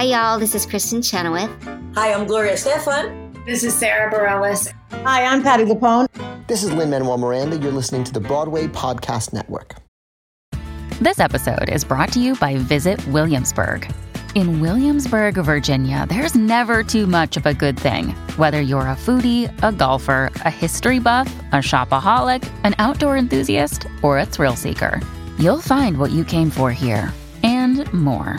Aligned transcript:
Hi, 0.00 0.06
y'all. 0.06 0.38
This 0.38 0.54
is 0.54 0.64
Kristin 0.64 1.04
Chenoweth. 1.04 1.50
Hi, 1.94 2.14
I'm 2.14 2.26
Gloria 2.26 2.54
Estefan. 2.54 3.44
This 3.44 3.62
is 3.62 3.74
Sara 3.74 4.10
Bareilles. 4.10 4.72
Hi, 5.04 5.26
I'm 5.26 5.42
Patti 5.42 5.64
LuPone. 5.64 6.06
This 6.46 6.62
is 6.62 6.72
Lin-Manuel 6.72 7.18
Miranda. 7.18 7.58
You're 7.58 7.70
listening 7.70 8.04
to 8.04 8.12
the 8.14 8.18
Broadway 8.18 8.66
Podcast 8.66 9.34
Network. 9.34 9.74
This 11.02 11.20
episode 11.20 11.68
is 11.68 11.84
brought 11.84 12.10
to 12.14 12.18
you 12.18 12.34
by 12.36 12.56
Visit 12.56 13.06
Williamsburg. 13.08 13.92
In 14.34 14.62
Williamsburg, 14.62 15.34
Virginia, 15.34 16.06
there's 16.08 16.34
never 16.34 16.82
too 16.82 17.06
much 17.06 17.36
of 17.36 17.44
a 17.44 17.52
good 17.52 17.78
thing. 17.78 18.12
Whether 18.38 18.62
you're 18.62 18.80
a 18.80 18.96
foodie, 18.96 19.52
a 19.62 19.70
golfer, 19.70 20.30
a 20.46 20.50
history 20.50 20.98
buff, 20.98 21.28
a 21.52 21.56
shopaholic, 21.56 22.50
an 22.64 22.74
outdoor 22.78 23.18
enthusiast, 23.18 23.86
or 24.02 24.18
a 24.18 24.24
thrill 24.24 24.56
seeker, 24.56 24.98
you'll 25.38 25.60
find 25.60 25.98
what 25.98 26.10
you 26.10 26.24
came 26.24 26.48
for 26.48 26.72
here 26.72 27.12
and 27.42 27.92
more. 27.92 28.38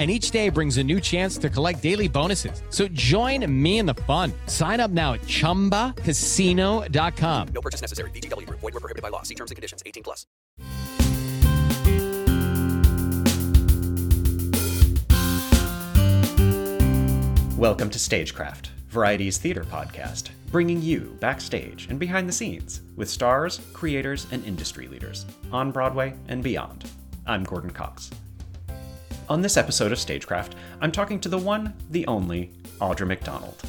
and 0.00 0.10
each 0.10 0.30
day 0.30 0.48
brings 0.48 0.78
a 0.78 0.82
new 0.82 0.98
chance 0.98 1.36
to 1.36 1.50
collect 1.50 1.82
daily 1.82 2.08
bonuses. 2.08 2.62
So 2.70 2.88
join 2.88 3.44
me 3.62 3.78
in 3.78 3.84
the 3.84 3.96
fun. 4.08 4.32
Sign 4.46 4.80
up 4.80 4.90
now 4.90 5.12
at 5.12 5.20
ChumbaCasino.com. 5.20 7.48
No 7.48 7.60
purchase 7.60 7.82
necessary. 7.82 8.10
VGW. 8.12 8.48
Void 8.48 8.62
were 8.62 8.80
prohibited 8.80 9.02
by 9.02 9.10
law. 9.10 9.20
See 9.24 9.34
terms 9.34 9.50
and 9.50 9.56
conditions. 9.56 9.82
18 9.84 10.02
plus. 10.02 10.24
Welcome 17.58 17.90
to 17.90 17.98
Stagecraft, 17.98 18.70
Variety's 18.88 19.36
theater 19.36 19.64
podcast, 19.64 20.30
bringing 20.50 20.80
you 20.80 21.14
backstage 21.20 21.88
and 21.90 22.00
behind 22.00 22.26
the 22.26 22.32
scenes 22.32 22.80
with 22.96 23.10
stars, 23.10 23.60
creators, 23.74 24.26
and 24.32 24.42
industry 24.46 24.88
leaders 24.88 25.26
on 25.52 25.70
Broadway 25.70 26.14
and 26.28 26.42
beyond. 26.42 26.88
I'm 27.26 27.44
Gordon 27.44 27.70
Cox. 27.70 28.10
On 29.30 29.40
this 29.40 29.56
episode 29.56 29.92
of 29.92 30.00
Stagecraft, 30.00 30.56
I'm 30.80 30.90
talking 30.90 31.20
to 31.20 31.28
the 31.28 31.38
one, 31.38 31.72
the 31.90 32.04
only, 32.08 32.50
Audra 32.80 33.06
McDonald. 33.06 33.62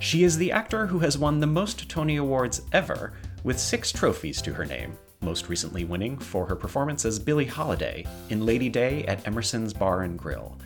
She 0.00 0.22
is 0.22 0.36
the 0.36 0.52
actor 0.52 0.86
who 0.86 0.98
has 0.98 1.16
won 1.16 1.40
the 1.40 1.46
most 1.46 1.88
Tony 1.88 2.16
Awards 2.16 2.60
ever, 2.72 3.14
with 3.42 3.58
six 3.58 3.90
trophies 3.90 4.42
to 4.42 4.52
her 4.52 4.66
name, 4.66 4.98
most 5.22 5.48
recently 5.48 5.84
winning 5.84 6.18
for 6.18 6.44
her 6.44 6.54
performance 6.54 7.06
as 7.06 7.18
Billie 7.18 7.46
Holiday 7.46 8.04
in 8.28 8.44
Lady 8.44 8.68
Day 8.68 9.02
at 9.04 9.26
Emerson's 9.26 9.72
Bar 9.72 10.02
and 10.02 10.18
Grill. 10.18 10.58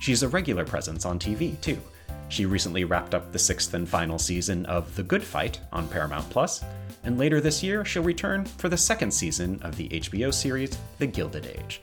She's 0.00 0.22
a 0.22 0.28
regular 0.28 0.64
presence 0.64 1.04
on 1.04 1.18
TV, 1.18 1.60
too. 1.60 1.80
She 2.28 2.46
recently 2.46 2.84
wrapped 2.84 3.12
up 3.12 3.32
the 3.32 3.40
sixth 3.40 3.74
and 3.74 3.88
final 3.88 4.20
season 4.20 4.66
of 4.66 4.94
The 4.94 5.02
Good 5.02 5.24
Fight 5.24 5.58
on 5.72 5.88
Paramount 5.88 6.30
Plus, 6.30 6.62
and 7.02 7.18
later 7.18 7.40
this 7.40 7.60
year 7.60 7.84
she'll 7.84 8.04
return 8.04 8.44
for 8.44 8.68
the 8.68 8.78
second 8.78 9.10
season 9.10 9.60
of 9.62 9.76
the 9.76 9.88
HBO 9.88 10.32
series 10.32 10.78
The 10.98 11.08
Gilded 11.08 11.46
Age. 11.46 11.80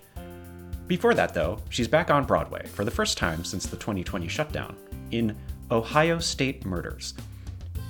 Before 0.91 1.13
that, 1.13 1.33
though, 1.33 1.57
she's 1.69 1.87
back 1.87 2.11
on 2.11 2.25
Broadway 2.25 2.67
for 2.67 2.83
the 2.83 2.91
first 2.91 3.17
time 3.17 3.45
since 3.45 3.65
the 3.65 3.77
2020 3.77 4.27
shutdown 4.27 4.75
in 5.11 5.37
Ohio 5.71 6.19
State 6.19 6.65
Murders. 6.65 7.13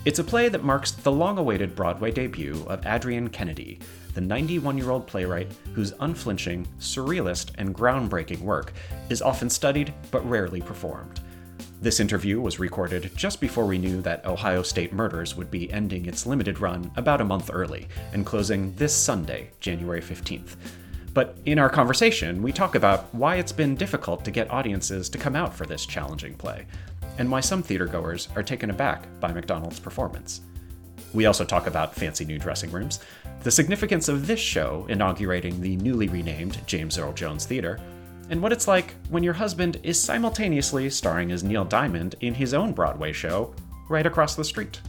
It's 0.06 0.20
a 0.20 0.24
play 0.24 0.50
that 0.50 0.64
marks 0.64 0.92
the 0.92 1.12
long 1.12 1.40
awaited 1.40 1.76
Broadway 1.76 2.12
debut 2.12 2.64
of 2.68 2.86
Adrienne 2.86 3.30
Kennedy, 3.30 3.80
the 4.14 4.22
91 4.22 4.78
year 4.78 4.92
old 4.92 5.08
playwright 5.08 5.52
whose 5.74 5.96
unflinching, 6.00 6.68
surrealist, 6.78 7.54
and 7.58 7.74
groundbreaking 7.74 8.42
work 8.42 8.72
is 9.10 9.24
often 9.24 9.50
studied 9.50 9.92
but 10.12 10.24
rarely 10.30 10.62
performed. 10.62 11.22
This 11.82 12.00
interview 12.00 12.40
was 12.40 12.60
recorded 12.60 13.10
just 13.16 13.42
before 13.42 13.66
we 13.66 13.80
knew 13.80 14.04
that 14.04 14.28
Ohio 14.28 14.62
State 14.62 14.94
Murders 14.94 15.36
would 15.36 15.50
be 15.50 15.74
ending 15.74 16.06
its 16.06 16.28
limited 16.28 16.60
run 16.60 16.92
about 16.98 17.20
a 17.20 17.26
month 17.26 17.50
early 17.52 17.88
and 18.14 18.28
closing 18.28 18.76
this 18.76 18.94
Sunday, 18.94 19.50
January 19.60 20.02
15th. 20.02 20.56
But 21.14 21.38
in 21.46 21.60
our 21.60 21.70
conversation, 21.70 22.42
we 22.42 22.52
talk 22.52 22.76
about 22.76 23.14
why 23.14 23.36
it's 23.36 23.52
been 23.52 23.76
difficult 23.76 24.24
to 24.26 24.32
get 24.32 24.50
audiences 24.50 25.10
to 25.10 25.18
come 25.18 25.36
out 25.36 25.54
for 25.54 25.66
this 25.66 25.86
challenging 25.86 26.36
play, 26.36 26.66
and 27.18 27.30
why 27.30 27.42
some 27.42 27.62
theatergoers 27.62 28.36
are 28.38 28.44
taken 28.44 28.70
aback 28.70 29.08
by 29.20 29.32
McDonald's 29.32 29.80
performance. 29.80 30.42
We 31.14 31.26
also 31.26 31.44
talk 31.44 31.68
about 31.68 31.94
fancy 31.94 32.24
new 32.24 32.40
dressing 32.40 32.72
rooms, 32.72 33.02
the 33.44 33.52
significance 33.52 34.08
of 34.08 34.28
this 34.28 34.40
show 34.40 34.86
inaugurating 34.88 35.60
the 35.60 35.76
newly 35.78 36.08
renamed 36.08 36.66
James 36.66 36.98
Earl 36.98 37.12
Jones 37.12 37.46
Theater, 37.46 37.80
and 38.30 38.42
what 38.42 38.54
it's 38.54 38.68
like 38.68 38.94
when 39.10 39.24
your 39.24 39.34
husband 39.34 39.80
is 39.84 40.02
simultaneously 40.02 40.90
starring 40.90 41.34
as 41.34 41.44
Neil 41.44 41.66
Diamond 41.66 42.16
in 42.22 42.34
his 42.34 42.54
own 42.54 42.72
Broadway 42.72 43.12
show 43.12 43.54
right 43.90 44.06
across 44.06 44.36
the 44.36 44.46
street. 44.46 44.80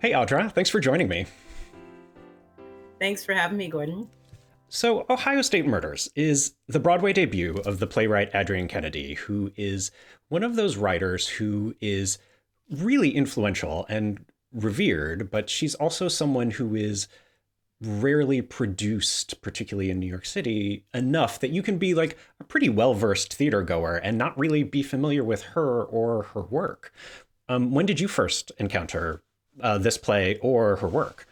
Hey, 0.00 0.12
Audra, 0.12 0.52
thanks 0.52 0.70
for 0.70 0.78
joining 0.78 1.08
me. 1.08 1.26
Thanks 2.98 3.24
for 3.24 3.34
having 3.34 3.58
me, 3.58 3.68
Gordon. 3.68 4.08
So, 4.70 5.06
Ohio 5.08 5.40
State 5.40 5.66
Murders 5.66 6.10
is 6.14 6.54
the 6.66 6.80
Broadway 6.80 7.14
debut 7.14 7.54
of 7.64 7.78
the 7.78 7.86
playwright 7.86 8.34
Adrienne 8.34 8.68
Kennedy, 8.68 9.14
who 9.14 9.50
is 9.56 9.90
one 10.28 10.42
of 10.42 10.56
those 10.56 10.76
writers 10.76 11.26
who 11.26 11.74
is 11.80 12.18
really 12.70 13.10
influential 13.10 13.86
and 13.88 14.24
revered, 14.52 15.30
but 15.30 15.48
she's 15.48 15.74
also 15.74 16.08
someone 16.08 16.50
who 16.50 16.74
is 16.74 17.08
rarely 17.80 18.42
produced, 18.42 19.40
particularly 19.40 19.90
in 19.90 20.00
New 20.00 20.06
York 20.06 20.26
City, 20.26 20.84
enough 20.92 21.38
that 21.40 21.50
you 21.50 21.62
can 21.62 21.78
be 21.78 21.94
like 21.94 22.18
a 22.40 22.44
pretty 22.44 22.68
well 22.68 22.92
versed 22.94 23.32
theater 23.32 23.62
goer 23.62 23.96
and 23.96 24.18
not 24.18 24.38
really 24.38 24.62
be 24.64 24.82
familiar 24.82 25.22
with 25.22 25.42
her 25.42 25.84
or 25.84 26.24
her 26.34 26.42
work. 26.42 26.92
Um, 27.48 27.72
when 27.72 27.86
did 27.86 28.00
you 28.00 28.08
first 28.08 28.52
encounter 28.58 29.22
uh, 29.60 29.78
this 29.78 29.96
play 29.96 30.38
or 30.42 30.76
her 30.76 30.88
work? 30.88 31.26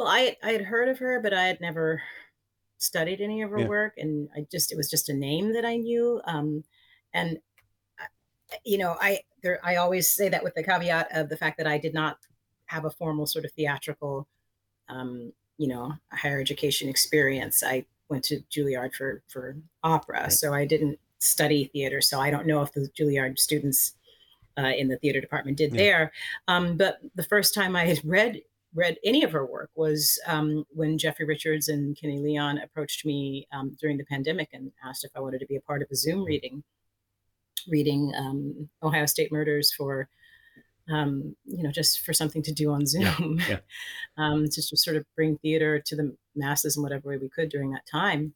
Well, 0.00 0.08
I 0.08 0.34
I 0.42 0.52
had 0.52 0.62
heard 0.62 0.88
of 0.88 0.98
her, 1.00 1.20
but 1.20 1.34
I 1.34 1.42
had 1.42 1.60
never 1.60 2.02
studied 2.78 3.20
any 3.20 3.42
of 3.42 3.50
her 3.50 3.58
yeah. 3.58 3.66
work, 3.66 3.98
and 3.98 4.30
I 4.34 4.46
just 4.50 4.72
it 4.72 4.76
was 4.76 4.88
just 4.88 5.10
a 5.10 5.12
name 5.12 5.52
that 5.52 5.66
I 5.66 5.76
knew. 5.76 6.22
Um, 6.24 6.64
and 7.12 7.36
you 8.64 8.78
know, 8.78 8.96
I 8.98 9.20
there 9.42 9.60
I 9.62 9.76
always 9.76 10.10
say 10.10 10.30
that 10.30 10.42
with 10.42 10.54
the 10.54 10.62
caveat 10.62 11.14
of 11.14 11.28
the 11.28 11.36
fact 11.36 11.58
that 11.58 11.66
I 11.66 11.76
did 11.76 11.92
not 11.92 12.16
have 12.64 12.86
a 12.86 12.90
formal 12.90 13.26
sort 13.26 13.44
of 13.44 13.52
theatrical, 13.52 14.26
um, 14.88 15.34
you 15.58 15.68
know, 15.68 15.92
higher 16.10 16.40
education 16.40 16.88
experience. 16.88 17.62
I 17.62 17.84
went 18.08 18.24
to 18.24 18.40
Juilliard 18.50 18.94
for 18.94 19.22
for 19.28 19.54
opera, 19.82 20.22
right. 20.22 20.32
so 20.32 20.54
I 20.54 20.64
didn't 20.64 20.98
study 21.18 21.66
theater. 21.74 22.00
So 22.00 22.18
I 22.18 22.30
don't 22.30 22.46
know 22.46 22.62
if 22.62 22.72
the 22.72 22.88
Juilliard 22.98 23.38
students 23.38 23.92
uh, 24.56 24.72
in 24.78 24.88
the 24.88 24.96
theater 24.96 25.20
department 25.20 25.58
did 25.58 25.74
yeah. 25.74 25.78
there. 25.78 26.12
Um, 26.48 26.78
but 26.78 27.00
the 27.16 27.22
first 27.22 27.52
time 27.52 27.76
I 27.76 27.84
had 27.84 28.00
read 28.02 28.40
read 28.74 28.96
any 29.04 29.22
of 29.22 29.32
her 29.32 29.44
work 29.44 29.70
was 29.74 30.18
um, 30.26 30.64
when 30.70 30.98
Jeffrey 30.98 31.26
Richards 31.26 31.68
and 31.68 31.98
Kenny 32.00 32.18
Leon 32.18 32.58
approached 32.58 33.04
me 33.04 33.46
um, 33.52 33.76
during 33.80 33.96
the 33.96 34.04
pandemic 34.04 34.50
and 34.52 34.70
asked 34.84 35.04
if 35.04 35.10
I 35.16 35.20
wanted 35.20 35.40
to 35.40 35.46
be 35.46 35.56
a 35.56 35.60
part 35.60 35.82
of 35.82 35.88
a 35.90 35.96
Zoom 35.96 36.24
reading, 36.24 36.62
reading 37.68 38.12
um, 38.16 38.68
Ohio 38.82 39.06
State 39.06 39.32
Murders 39.32 39.72
for, 39.72 40.08
um, 40.88 41.34
you 41.44 41.62
know, 41.62 41.70
just 41.70 42.00
for 42.00 42.12
something 42.12 42.42
to 42.42 42.52
do 42.52 42.70
on 42.70 42.86
Zoom, 42.86 43.38
yeah, 43.40 43.48
yeah. 43.48 43.58
Um, 44.16 44.44
just 44.46 44.70
to 44.70 44.76
sort 44.76 44.96
of 44.96 45.04
bring 45.16 45.38
theater 45.38 45.80
to 45.86 45.96
the 45.96 46.14
masses 46.36 46.76
in 46.76 46.82
whatever 46.82 47.08
way 47.08 47.16
we 47.16 47.28
could 47.28 47.48
during 47.48 47.70
that 47.70 47.86
time 47.90 48.34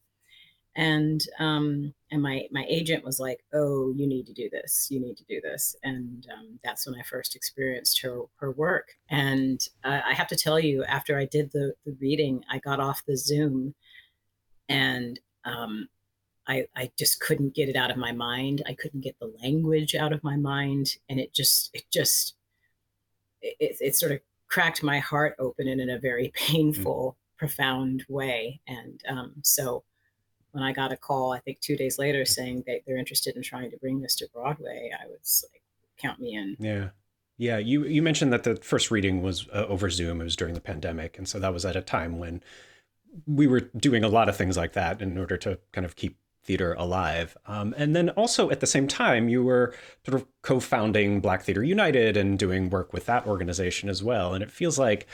and 0.75 1.21
um, 1.39 1.93
and 2.11 2.21
my 2.21 2.47
my 2.51 2.65
agent 2.67 3.03
was 3.03 3.19
like, 3.19 3.39
"Oh, 3.53 3.93
you 3.95 4.07
need 4.07 4.25
to 4.27 4.33
do 4.33 4.49
this. 4.49 4.87
You 4.89 4.99
need 4.99 5.17
to 5.17 5.25
do 5.25 5.41
this." 5.41 5.75
And 5.83 6.27
um, 6.33 6.59
that's 6.63 6.85
when 6.85 6.99
I 6.99 7.03
first 7.03 7.35
experienced 7.35 8.01
her 8.01 8.21
her 8.37 8.51
work. 8.51 8.89
And 9.09 9.61
uh, 9.83 10.01
I 10.05 10.13
have 10.13 10.27
to 10.27 10.35
tell 10.35 10.59
you, 10.59 10.83
after 10.85 11.17
I 11.17 11.25
did 11.25 11.51
the 11.51 11.73
the 11.85 11.95
reading, 11.99 12.43
I 12.49 12.59
got 12.59 12.79
off 12.79 13.05
the 13.05 13.17
Zoom, 13.17 13.75
and 14.69 15.19
um, 15.45 15.87
I, 16.47 16.67
I 16.75 16.91
just 16.97 17.19
couldn't 17.19 17.55
get 17.55 17.69
it 17.69 17.75
out 17.75 17.91
of 17.91 17.97
my 17.97 18.11
mind. 18.11 18.61
I 18.67 18.73
couldn't 18.73 19.01
get 19.01 19.17
the 19.19 19.33
language 19.41 19.95
out 19.95 20.13
of 20.13 20.23
my 20.23 20.35
mind. 20.35 20.95
And 21.09 21.19
it 21.19 21.33
just, 21.33 21.71
it 21.73 21.83
just, 21.91 22.35
it, 23.41 23.77
it 23.79 23.95
sort 23.95 24.11
of 24.11 24.19
cracked 24.47 24.83
my 24.83 24.99
heart 24.99 25.35
open 25.39 25.67
in 25.67 25.89
a 25.89 25.99
very 25.99 26.31
painful, 26.35 27.17
mm-hmm. 27.17 27.37
profound 27.37 28.05
way. 28.07 28.61
And 28.67 29.01
um, 29.07 29.33
so 29.43 29.83
when 30.55 30.63
I 30.63 30.71
got 30.71 30.93
a 30.93 30.97
call, 30.97 31.33
I 31.33 31.39
think 31.39 31.59
two 31.59 31.75
days 31.75 31.99
later 31.99 32.23
saying 32.23 32.63
that 32.65 32.81
they're 32.87 32.97
interested 32.97 33.35
in 33.35 33.43
trying 33.43 33.69
to 33.71 33.77
bring 33.77 33.99
this 33.99 34.15
to 34.15 34.29
Broadway, 34.33 34.89
I 34.97 35.05
was 35.07 35.43
like, 35.51 35.61
count 35.97 36.19
me 36.19 36.33
in. 36.33 36.55
Yeah. 36.59 36.89
Yeah, 37.37 37.57
you 37.57 37.83
you 37.83 38.01
mentioned 38.01 38.31
that 38.31 38.43
the 38.43 38.55
first 38.55 38.89
reading 38.91 39.21
was 39.21 39.45
uh, 39.49 39.65
over 39.67 39.89
Zoom. 39.89 40.21
It 40.21 40.23
was 40.23 40.37
during 40.37 40.53
the 40.53 40.61
pandemic, 40.61 41.17
and 41.17 41.27
so 41.27 41.37
that 41.39 41.51
was 41.51 41.65
at 41.65 41.75
a 41.75 41.81
time 41.81 42.17
when 42.17 42.41
we 43.27 43.45
were 43.45 43.59
doing 43.59 44.05
a 44.05 44.07
lot 44.07 44.29
of 44.29 44.37
things 44.37 44.55
like 44.55 44.71
that 44.71 45.01
in 45.01 45.17
order 45.17 45.35
to 45.35 45.59
kind 45.73 45.83
of 45.83 45.97
keep 45.97 46.17
theater 46.45 46.75
alive. 46.75 47.35
Um, 47.45 47.75
and 47.77 47.93
then 47.93 48.09
also 48.11 48.51
at 48.51 48.61
the 48.61 48.67
same 48.67 48.87
time, 48.87 49.27
you 49.27 49.43
were 49.43 49.75
sort 50.05 50.15
of 50.21 50.25
co 50.43 50.61
founding 50.61 51.19
Black 51.19 51.43
Theater 51.43 51.61
United 51.61 52.15
and 52.15 52.39
doing 52.39 52.69
work 52.69 52.93
with 52.93 53.05
that 53.07 53.27
organization 53.27 53.89
as 53.89 54.01
well. 54.01 54.33
And 54.33 54.41
it 54.41 54.49
feels 54.49 54.79
like 54.79 55.05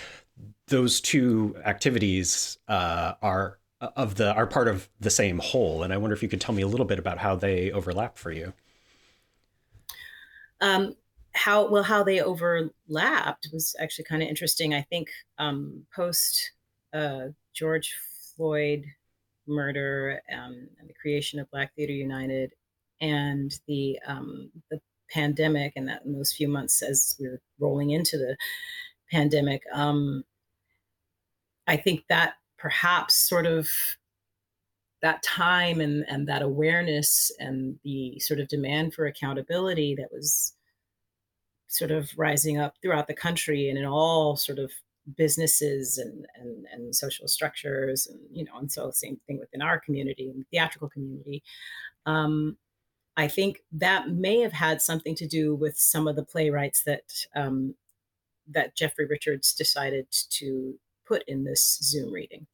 those 0.67 1.01
two 1.01 1.55
activities 1.65 2.59
uh, 2.67 3.13
are 3.23 3.57
of 3.81 4.15
the 4.15 4.33
are 4.33 4.47
part 4.47 4.67
of 4.67 4.87
the 4.99 5.09
same 5.09 5.39
whole. 5.39 5.83
And 5.83 5.91
i 5.91 5.97
wonder 5.97 6.15
if 6.15 6.21
you 6.21 6.29
could 6.29 6.41
tell 6.41 6.55
me 6.55 6.61
a 6.61 6.67
little 6.67 6.85
bit 6.85 6.99
about 6.99 7.17
how 7.17 7.35
they 7.35 7.71
overlap 7.71 8.17
for 8.17 8.31
you. 8.31 8.53
Um, 10.61 10.95
how 11.33 11.69
well 11.69 11.83
how 11.83 12.03
they 12.03 12.21
overlapped 12.21 13.49
was 13.51 13.75
actually 13.79 14.05
kind 14.05 14.21
of 14.21 14.29
interesting. 14.29 14.73
I 14.73 14.81
think 14.81 15.09
um, 15.37 15.85
post 15.95 16.51
uh, 16.93 17.27
george 17.53 17.95
floyd 18.35 18.85
murder 19.47 20.21
um, 20.31 20.67
and 20.79 20.89
the 20.89 20.93
creation 20.93 21.39
of 21.39 21.49
Black 21.51 21.73
Theater 21.75 21.93
United 21.93 22.53
and 22.99 23.51
the 23.67 23.99
um, 24.05 24.51
the 24.69 24.79
pandemic 25.09 25.73
and 25.75 25.87
that 25.87 26.03
in 26.05 26.13
those 26.13 26.31
few 26.31 26.47
months 26.47 26.81
as 26.81 27.15
we 27.19 27.25
are 27.27 27.41
rolling 27.59 27.89
into 27.89 28.17
the 28.17 28.37
pandemic, 29.11 29.63
um, 29.73 30.23
I 31.67 31.77
think 31.77 32.05
that 32.09 32.35
perhaps 32.61 33.15
sort 33.15 33.47
of 33.47 33.69
that 35.01 35.23
time 35.23 35.81
and, 35.81 36.05
and 36.07 36.27
that 36.27 36.43
awareness 36.43 37.31
and 37.39 37.79
the 37.83 38.19
sort 38.19 38.39
of 38.39 38.47
demand 38.47 38.93
for 38.93 39.07
accountability 39.07 39.95
that 39.95 40.11
was 40.11 40.53
sort 41.67 41.89
of 41.89 42.11
rising 42.17 42.59
up 42.59 42.75
throughout 42.81 43.07
the 43.07 43.13
country 43.13 43.69
and 43.69 43.79
in 43.79 43.85
all 43.85 44.35
sort 44.35 44.59
of 44.59 44.71
businesses 45.17 45.97
and, 45.97 46.27
and 46.35 46.67
and 46.71 46.95
social 46.95 47.27
structures 47.27 48.05
and 48.05 48.19
you 48.31 48.43
know 48.43 48.51
and 48.59 48.71
so 48.71 48.91
same 48.91 49.19
thing 49.25 49.39
within 49.39 49.61
our 49.61 49.79
community 49.79 50.29
and 50.29 50.45
theatrical 50.51 50.89
community. 50.89 51.41
Um, 52.05 52.57
i 53.17 53.27
think 53.27 53.63
that 53.71 54.09
may 54.09 54.39
have 54.39 54.53
had 54.53 54.81
something 54.81 55.15
to 55.15 55.27
do 55.27 55.55
with 55.55 55.77
some 55.77 56.07
of 56.07 56.15
the 56.15 56.23
playwrights 56.23 56.83
that 56.83 57.25
um, 57.35 57.73
that 58.47 58.75
jeffrey 58.75 59.07
richards 59.07 59.53
decided 59.53 60.05
to 60.29 60.75
put 61.07 61.23
in 61.27 61.43
this 61.43 61.79
zoom 61.81 62.13
reading 62.13 62.45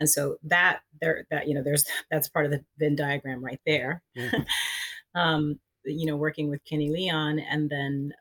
and 0.00 0.08
so 0.08 0.36
that 0.42 0.80
there 1.00 1.26
that 1.30 1.48
you 1.48 1.54
know 1.54 1.62
there's 1.62 1.84
that's 2.10 2.28
part 2.28 2.44
of 2.46 2.52
the 2.52 2.64
venn 2.78 2.96
diagram 2.96 3.44
right 3.44 3.60
there 3.66 4.02
mm-hmm. 4.16 4.42
um, 5.18 5.58
you 5.84 6.06
know 6.06 6.16
working 6.16 6.48
with 6.48 6.64
kenny 6.64 6.90
leon 6.90 7.38
and 7.38 7.70
then 7.70 8.12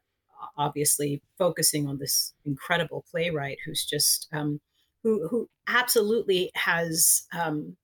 obviously 0.58 1.22
focusing 1.38 1.88
on 1.88 1.98
this 1.98 2.34
incredible 2.46 3.06
playwright 3.10 3.58
who's 3.66 3.86
just 3.86 4.28
um, 4.34 4.60
who 5.04 5.28
who 5.28 5.50
absolutely 5.68 6.52
has 6.56 7.24
um, 7.34 7.78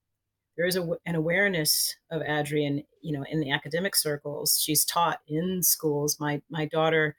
there 0.57 0.65
is 0.65 0.75
a, 0.75 0.87
an 1.05 1.15
awareness 1.15 1.95
of 2.11 2.21
Adrienne, 2.23 2.83
you 3.01 3.15
know, 3.15 3.23
in 3.29 3.39
the 3.39 3.51
academic 3.51 3.95
circles. 3.95 4.59
She's 4.59 4.83
taught 4.83 5.19
in 5.27 5.61
schools. 5.61 6.17
My 6.19 6.41
my 6.49 6.65
daughter 6.65 7.15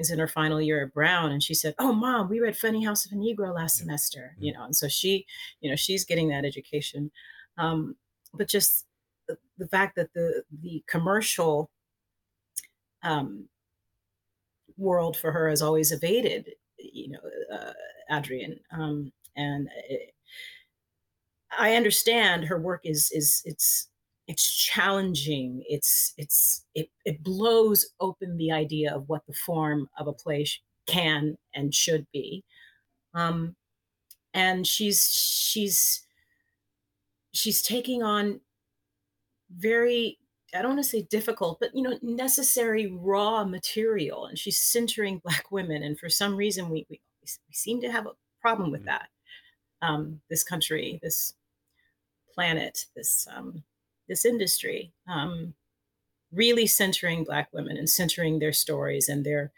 is 0.00 0.10
in 0.10 0.18
her 0.18 0.28
final 0.28 0.60
year 0.60 0.84
at 0.84 0.94
Brown, 0.94 1.32
and 1.32 1.42
she 1.42 1.54
said, 1.54 1.74
"Oh, 1.78 1.92
mom, 1.92 2.28
we 2.28 2.40
read 2.40 2.54
Funnyhouse 2.54 3.06
of 3.06 3.12
a 3.12 3.16
Negro 3.16 3.54
last 3.54 3.76
semester," 3.76 4.36
you 4.38 4.52
know, 4.52 4.64
and 4.64 4.74
so 4.74 4.88
she, 4.88 5.26
you 5.60 5.70
know, 5.70 5.76
she's 5.76 6.04
getting 6.04 6.28
that 6.28 6.44
education. 6.44 7.10
Um, 7.58 7.96
but 8.34 8.48
just 8.48 8.86
the, 9.28 9.38
the 9.58 9.68
fact 9.68 9.96
that 9.96 10.12
the 10.14 10.44
the 10.62 10.82
commercial 10.88 11.70
um, 13.02 13.48
world 14.76 15.16
for 15.16 15.32
her 15.32 15.48
has 15.48 15.62
always 15.62 15.92
evaded, 15.92 16.50
you 16.78 17.10
know, 17.10 17.20
uh, 17.56 17.72
Adrienne. 18.10 18.58
Um, 18.72 19.12
and 19.36 19.68
it, 19.88 20.14
I 21.56 21.74
understand 21.74 22.44
her 22.44 22.58
work 22.58 22.82
is 22.84 23.10
is 23.12 23.42
it's 23.44 23.88
it's 24.26 24.48
challenging. 24.48 25.64
It's 25.68 26.14
it's 26.16 26.64
it 26.74 26.90
it 27.04 27.22
blows 27.22 27.86
open 28.00 28.36
the 28.36 28.52
idea 28.52 28.94
of 28.94 29.08
what 29.08 29.26
the 29.26 29.34
form 29.34 29.88
of 29.98 30.06
a 30.06 30.12
play 30.12 30.46
can 30.86 31.36
and 31.54 31.74
should 31.74 32.06
be. 32.12 32.44
Um, 33.14 33.56
and 34.34 34.66
she's 34.66 35.12
she's 35.12 36.02
she's 37.32 37.62
taking 37.62 38.02
on 38.02 38.40
very 39.50 40.18
I 40.54 40.62
don't 40.62 40.72
want 40.72 40.82
to 40.82 40.88
say 40.90 41.02
difficult, 41.02 41.60
but 41.60 41.74
you 41.74 41.82
know, 41.82 41.98
necessary 42.02 42.92
raw 42.92 43.44
material. 43.44 44.26
And 44.26 44.38
she's 44.38 44.58
centering 44.58 45.18
Black 45.24 45.50
women, 45.50 45.82
and 45.82 45.98
for 45.98 46.08
some 46.08 46.36
reason, 46.36 46.70
we 46.70 46.86
we, 46.88 47.00
we 47.22 47.52
seem 47.52 47.80
to 47.82 47.90
have 47.92 48.06
a 48.06 48.12
problem 48.40 48.70
with 48.70 48.80
mm-hmm. 48.80 48.88
that. 48.88 49.08
Um, 49.82 50.20
this 50.28 50.44
country, 50.44 51.00
this 51.02 51.34
planet, 52.34 52.86
this 52.94 53.26
um, 53.34 53.64
this 54.10 54.26
industry, 54.26 54.92
um, 55.08 55.54
really 56.30 56.66
centering 56.66 57.24
Black 57.24 57.48
women 57.52 57.78
and 57.78 57.88
centering 57.88 58.40
their 58.40 58.52
stories 58.52 59.08
and 59.08 59.24
their 59.24 59.52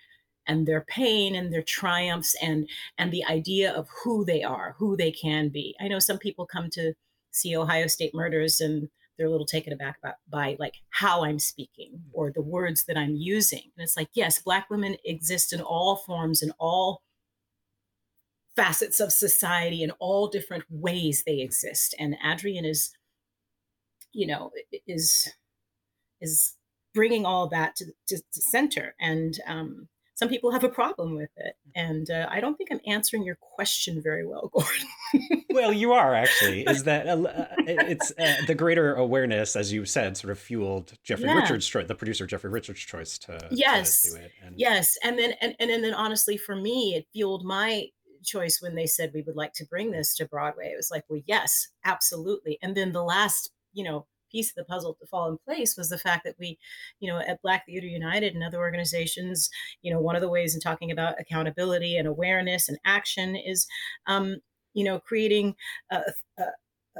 and 0.47 0.67
their 0.67 0.81
pain 0.81 1.35
and 1.37 1.53
their 1.53 1.63
triumphs 1.63 2.37
and 2.43 2.69
and 2.99 3.11
the 3.13 3.25
idea 3.25 3.73
of 3.73 3.89
who 4.05 4.25
they 4.25 4.43
are, 4.45 4.77
who 4.79 4.97
they 4.97 5.11
can 5.11 5.49
be. 5.49 5.75
I 5.81 5.89
know 5.89 5.99
some 5.99 6.19
people 6.19 6.47
come 6.47 6.71
to 6.71 6.95
see 7.33 7.57
Ohio 7.57 7.87
State 7.87 8.15
murders 8.15 8.61
and 8.61 8.89
they're 9.17 9.27
a 9.27 9.31
little 9.31 9.47
taken 9.47 9.73
aback 9.73 10.01
by, 10.03 10.13
by 10.29 10.57
like 10.59 10.75
how 10.91 11.25
I'm 11.25 11.39
speaking 11.39 11.93
mm-hmm. 11.95 12.11
or 12.13 12.31
the 12.31 12.43
words 12.43 12.85
that 12.85 12.97
I'm 12.97 13.15
using. 13.17 13.71
And 13.77 13.85
it's 13.85 13.97
like, 13.97 14.09
yes, 14.15 14.41
Black 14.41 14.69
women 14.71 14.97
exist 15.05 15.53
in 15.53 15.61
all 15.61 15.97
forms, 15.97 16.43
in 16.43 16.53
all 16.59 17.03
facets 18.57 19.01
of 19.01 19.13
society, 19.13 19.83
in 19.83 19.93
all 19.93 20.29
different 20.29 20.65
ways 20.69 21.23
they 21.25 21.41
exist. 21.41 21.95
And 21.99 22.17
Adrienne 22.25 22.65
is, 22.65 22.91
you 24.13 24.27
know, 24.27 24.51
is 24.87 25.33
is 26.21 26.57
bringing 26.95 27.25
all 27.25 27.49
that 27.49 27.77
to, 27.77 27.87
to, 28.07 28.17
to 28.17 28.41
center. 28.41 28.95
And 29.01 29.39
um, 29.47 29.89
some 30.15 30.29
people 30.29 30.53
have 30.53 30.63
a 30.63 30.69
problem 30.69 31.17
with 31.17 31.31
it. 31.37 31.55
And 31.75 32.11
uh, 32.11 32.29
I 32.31 32.41
don't 32.41 32.57
think 32.57 32.71
I'm 32.71 32.81
answering 32.87 33.25
your 33.25 33.39
question 33.41 34.01
very 34.03 34.27
well, 34.27 34.51
Gordon. 34.53 35.45
well, 35.51 35.73
you 35.73 35.93
are 35.93 36.15
actually. 36.15 36.63
Is 36.63 36.85
that 36.85 37.09
uh, 37.09 37.47
it's 37.67 38.13
uh, 38.19 38.45
the 38.47 38.55
greater 38.55 38.95
awareness, 38.95 39.57
as 39.57 39.73
you 39.73 39.85
said, 39.85 40.17
sort 40.17 40.31
of 40.31 40.39
fueled 40.39 40.93
Jeffrey 41.03 41.27
yeah. 41.27 41.41
Richards' 41.41 41.67
choice, 41.67 41.89
the 41.89 41.95
producer 41.95 42.27
Jeffrey 42.27 42.51
Richards' 42.51 42.81
choice 42.81 43.19
to 43.21 43.49
yes, 43.51 44.03
to 44.03 44.11
do 44.11 44.17
it. 44.17 44.33
And... 44.45 44.55
Yes, 44.59 44.99
and 45.03 45.19
then 45.19 45.33
and, 45.41 45.57
and 45.59 45.83
then 45.83 45.95
honestly, 45.95 46.37
for 46.37 46.55
me, 46.55 46.95
it 46.95 47.07
fueled 47.13 47.45
my 47.45 47.87
choice 48.23 48.61
when 48.63 48.75
they 48.75 48.87
said 48.87 49.11
we 49.13 49.23
would 49.23 49.37
like 49.37 49.53
to 49.55 49.67
bring 49.67 49.91
this 49.91 50.15
to 50.17 50.27
Broadway. 50.27 50.67
It 50.67 50.77
was 50.77 50.91
like, 50.91 51.05
well, 51.09 51.21
yes, 51.27 51.69
absolutely. 51.85 52.59
And 52.63 52.77
then 52.77 52.93
the 52.93 53.03
last, 53.03 53.51
you 53.73 53.85
know, 53.85 54.07
piece 54.31 54.51
of 54.51 54.57
the 54.57 54.65
puzzle 54.65 54.95
to 54.95 55.07
fall 55.07 55.29
in 55.29 55.37
place 55.45 55.77
was 55.77 55.89
the 55.89 55.99
fact 55.99 56.25
that 56.25 56.37
we, 56.39 56.59
you 57.01 57.11
know, 57.11 57.19
at 57.19 57.43
Black 57.43 57.67
Theater 57.67 57.87
United 57.87 58.35
and 58.35 58.43
other 58.43 58.59
organizations, 58.59 59.51
you 59.83 59.93
know, 59.93 60.01
one 60.01 60.17
of 60.17 60.23
the 60.23 60.29
ways 60.29 60.55
in 60.55 60.61
talking 60.61 60.91
about 60.91 61.21
accountability 61.21 61.97
and 61.97 62.09
awareness 62.09 62.69
and 62.69 62.79
action 62.85 63.37
is, 63.37 63.67
um, 64.07 64.37
you 64.75 64.85
know, 64.85 64.99
creating 64.99 65.55
a, 65.91 66.01
a, 66.39 66.45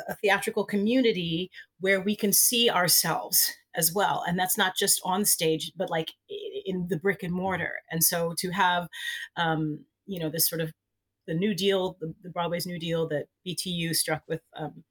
a 0.09 0.15
theatrical 0.17 0.65
community 0.65 1.51
where 1.81 2.01
we 2.01 2.15
can 2.15 2.33
see 2.33 2.71
ourselves 2.71 3.53
as 3.75 3.93
well. 3.95 4.23
And 4.27 4.39
that's 4.39 4.59
not 4.59 4.77
just 4.77 5.01
on 5.05 5.25
stage 5.25 5.73
but 5.77 5.91
like 5.91 6.13
in 6.67 6.87
the 6.89 6.99
brick 6.99 7.23
and 7.23 7.33
mortar. 7.33 7.77
And 7.91 8.05
so 8.05 8.35
to 8.39 8.51
have 8.51 8.89
um, 9.37 9.85
you 10.07 10.19
know 10.19 10.29
this 10.29 10.49
sort 10.49 10.61
of 10.61 10.73
the 11.27 11.35
new 11.35 11.55
deal 11.55 11.97
the, 12.01 12.15
the 12.23 12.31
broadway's 12.31 12.67
new 12.67 12.79
deal 12.79 13.09
that 13.09 13.27
btu 13.47 13.95
struck 13.95 14.23
with 14.29 14.41
um, 14.57 14.83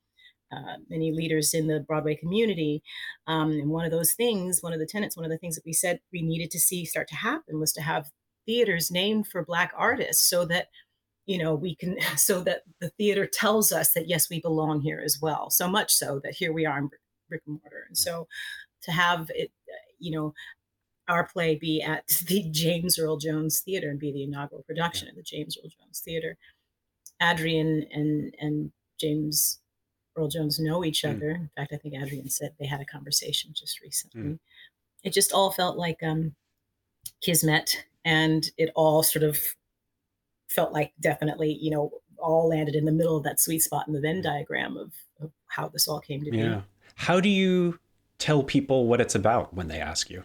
uh, 0.52 0.78
many 0.90 1.12
leaders 1.12 1.54
in 1.54 1.68
the 1.68 1.80
Broadway 1.80 2.16
community. 2.16 2.84
Um, 3.28 3.52
and 3.52 3.70
one 3.70 3.86
of 3.86 3.92
those 3.92 4.14
things, 4.14 4.62
one 4.62 4.74
of 4.74 4.80
the 4.80 4.86
tenants, 4.86 5.16
one 5.16 5.26
of 5.26 5.32
the 5.32 5.38
things 5.38 5.56
that 5.56 5.66
we 5.66 5.74
said 5.74 6.00
we 6.12 6.22
needed 6.22 6.52
to 6.52 6.60
see 6.60 6.86
start 6.86 7.08
to 7.10 7.16
happen 7.16 7.60
was 7.60 7.74
to 7.74 7.82
have 7.82 8.12
theaters 8.46 8.92
named 8.92 9.28
for 9.28 9.46
Black 9.46 9.72
artists 9.78 10.30
so 10.30 10.46
that 10.46 10.68
you 11.26 11.38
know 11.38 11.54
we 11.54 11.76
can 11.76 11.98
so 12.18 12.42
that 12.42 12.64
the 12.80 12.90
theater 12.90 13.28
tells 13.32 13.72
us 13.72 13.94
that 13.94 14.08
yes 14.08 14.30
we 14.30 14.42
belong 14.42 14.82
here 14.82 15.02
as 15.04 15.20
well 15.22 15.52
so 15.52 15.68
much 15.68 15.94
so 15.94 16.20
that 16.24 16.34
here 16.34 16.52
we 16.52 16.66
are 16.66 16.80
in 16.80 16.90
brick 17.30 17.44
and 17.46 17.60
mortar 17.62 17.86
and 17.88 17.96
so 17.96 18.28
to 18.82 18.92
have 18.92 19.30
it 19.36 19.52
you 20.00 20.12
know 20.12 20.34
our 21.08 21.26
play 21.28 21.56
be 21.56 21.82
at 21.82 22.08
the 22.28 22.50
James 22.52 22.98
Earl 22.98 23.18
Jones 23.18 23.60
Theater 23.60 23.90
and 23.90 24.00
be 24.00 24.12
the 24.12 24.24
inaugural 24.24 24.64
production 24.64 25.10
of 25.10 25.16
the 25.16 25.24
James 25.24 25.58
Earl 25.58 25.70
Jones 25.70 26.02
Theater. 26.04 26.38
adrienne 27.22 27.86
and 27.92 28.34
and 28.40 28.72
James 29.00 29.60
Earl 30.16 30.28
Jones 30.28 30.60
know 30.60 30.84
each 30.84 31.04
Mm. 31.04 31.16
other. 31.16 31.30
In 31.32 31.50
fact, 31.56 31.74
I 31.74 31.78
think 31.78 31.96
Adrienne 31.96 32.30
said 32.30 32.54
they 32.60 32.66
had 32.66 32.82
a 32.82 32.86
conversation 32.86 33.52
just 33.54 33.82
recently. 33.82 34.22
Mm. 34.22 34.40
It 35.04 35.14
just 35.14 35.32
all 35.32 35.52
felt 35.52 35.78
like 35.78 36.04
um, 36.04 36.36
kismet, 37.22 37.86
and 38.06 38.50
it 38.58 38.72
all 38.76 39.04
sort 39.04 39.24
of 39.24 39.40
felt 40.50 40.74
like 40.74 40.94
definitely, 41.00 41.54
you 41.62 41.72
know, 41.72 41.92
all 42.18 42.48
landed 42.50 42.76
in 42.76 42.86
the 42.86 42.92
middle 42.92 43.18
of 43.18 43.24
that 43.24 43.40
sweet 43.40 43.60
spot 43.64 43.88
in 43.88 43.94
the 43.94 44.02
Venn 44.02 44.22
diagram 44.22 44.78
of, 44.78 44.94
of 45.22 45.32
how 45.48 45.68
this 45.70 45.88
all 45.88 46.00
came 46.00 46.24
to 46.24 46.30
be. 46.32 46.38
Yeah. 46.38 46.62
How 46.96 47.20
do 47.20 47.30
you 47.30 47.80
tell 48.20 48.44
people 48.44 48.86
what 48.88 49.02
it's 49.02 49.16
about 49.16 49.54
when 49.54 49.70
they 49.70 49.80
ask 49.80 50.10
you? 50.10 50.24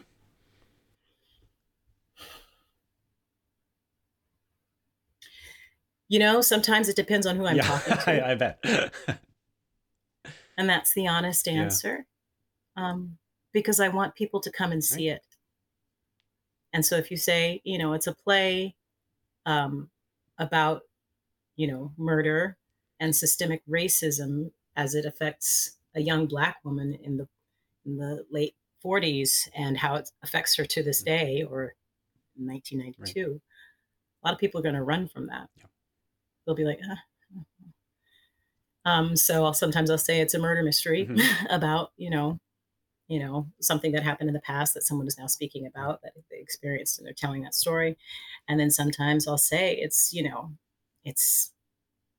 You 6.09 6.19
know, 6.21 6.40
sometimes 6.40 6.88
it 6.88 6.97
depends 6.97 7.26
on 7.26 7.37
who 7.37 7.47
I'm 7.47 7.57
yeah, 7.57 7.62
talking 7.62 7.97
to. 8.05 8.26
I, 8.26 8.33
I 8.33 8.35
bet. 8.35 8.64
and 10.56 10.68
that's 10.68 10.94
the 10.94 11.06
honest 11.06 11.46
Yeah. 11.46 11.62
answer 11.62 12.06
um, 12.76 13.18
because 13.52 13.80
i 13.80 13.88
want 13.88 14.14
people 14.14 14.40
to 14.40 14.50
come 14.52 14.72
and 14.72 14.84
see 14.84 15.08
it. 15.08 15.22
And 16.72 16.84
so 16.84 16.96
if 16.96 17.10
you 17.10 17.16
say 17.16 17.60
you 17.64 17.78
know 17.78 17.92
it's 17.94 18.06
a 18.06 18.14
play 18.14 18.76
um, 19.46 19.90
about 20.38 20.82
you 21.56 21.66
know 21.66 21.92
murder 21.96 22.58
and 23.00 23.14
systemic 23.16 23.62
racism 23.66 24.52
as 24.76 24.94
it 24.94 25.04
affects 25.06 25.78
a 25.94 26.00
young 26.02 26.26
black 26.26 26.58
woman 26.64 26.94
in 27.02 27.16
the 27.16 27.28
in 27.86 27.96
the 27.96 28.26
late 28.30 28.54
40s 28.84 29.48
and 29.54 29.78
how 29.78 29.94
it 29.96 30.10
affects 30.22 30.56
her 30.56 30.64
to 30.66 30.82
this 30.82 31.02
day 31.02 31.42
or 31.42 31.75
in 32.38 32.46
1992 32.46 33.40
a 34.22 34.26
lot 34.28 34.34
of 34.34 34.40
people 34.40 34.60
are 34.60 34.62
going 34.62 34.75
to 34.75 34.82
run 34.82 35.08
from 35.08 35.26
that. 35.28 35.48
They'll 36.44 36.54
be 36.56 36.64
like 36.64 36.80
"Ah, 36.88 37.02
um, 38.87 39.16
so 39.16 39.45
I'll, 39.45 39.52
sometimes 39.52 39.90
I'll 39.90 39.99
say 39.99 40.21
it's 40.21 40.33
a 40.35 40.38
murder 40.38 40.62
mystery 40.62 41.09
about, 41.50 41.90
you 41.99 42.09
know, 42.09 42.38
you 43.09 43.19
know, 43.21 43.47
something 43.61 43.93
that 43.93 44.02
happened 44.02 44.28
in 44.28 44.35
the 44.35 44.40
past 44.40 44.75
that 44.75 44.83
someone 44.83 45.07
is 45.07 45.19
now 45.19 45.26
speaking 45.26 45.66
about 45.66 46.00
that 46.02 46.12
they 46.31 46.38
experienced 46.38 46.99
and 46.99 47.07
they're 47.07 47.12
telling 47.14 47.43
that 47.43 47.55
story. 47.55 47.97
And 48.49 48.59
then 48.59 48.71
sometimes 48.71 49.28
I'll 49.28 49.38
say 49.38 49.75
it's, 49.76 50.12
you 50.12 50.23
know, 50.28 50.52
it's 51.05 51.52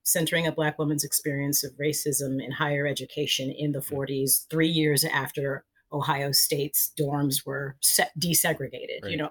centering 0.02 0.46
a 0.46 0.52
black 0.52 0.78
woman's 0.78 1.04
experience 1.04 1.62
of 1.64 1.72
racism 1.76 2.42
in 2.42 2.52
higher 2.52 2.86
education 2.86 3.50
in 3.50 3.72
the 3.72 3.80
40s, 3.80 4.46
three 4.48 4.68
years 4.68 5.04
after 5.04 5.64
Ohio 5.92 6.32
State's 6.32 6.92
dorms 6.98 7.44
were 7.44 7.76
set, 7.82 8.12
desegregated, 8.18 9.10
you 9.10 9.16
know. 9.18 9.30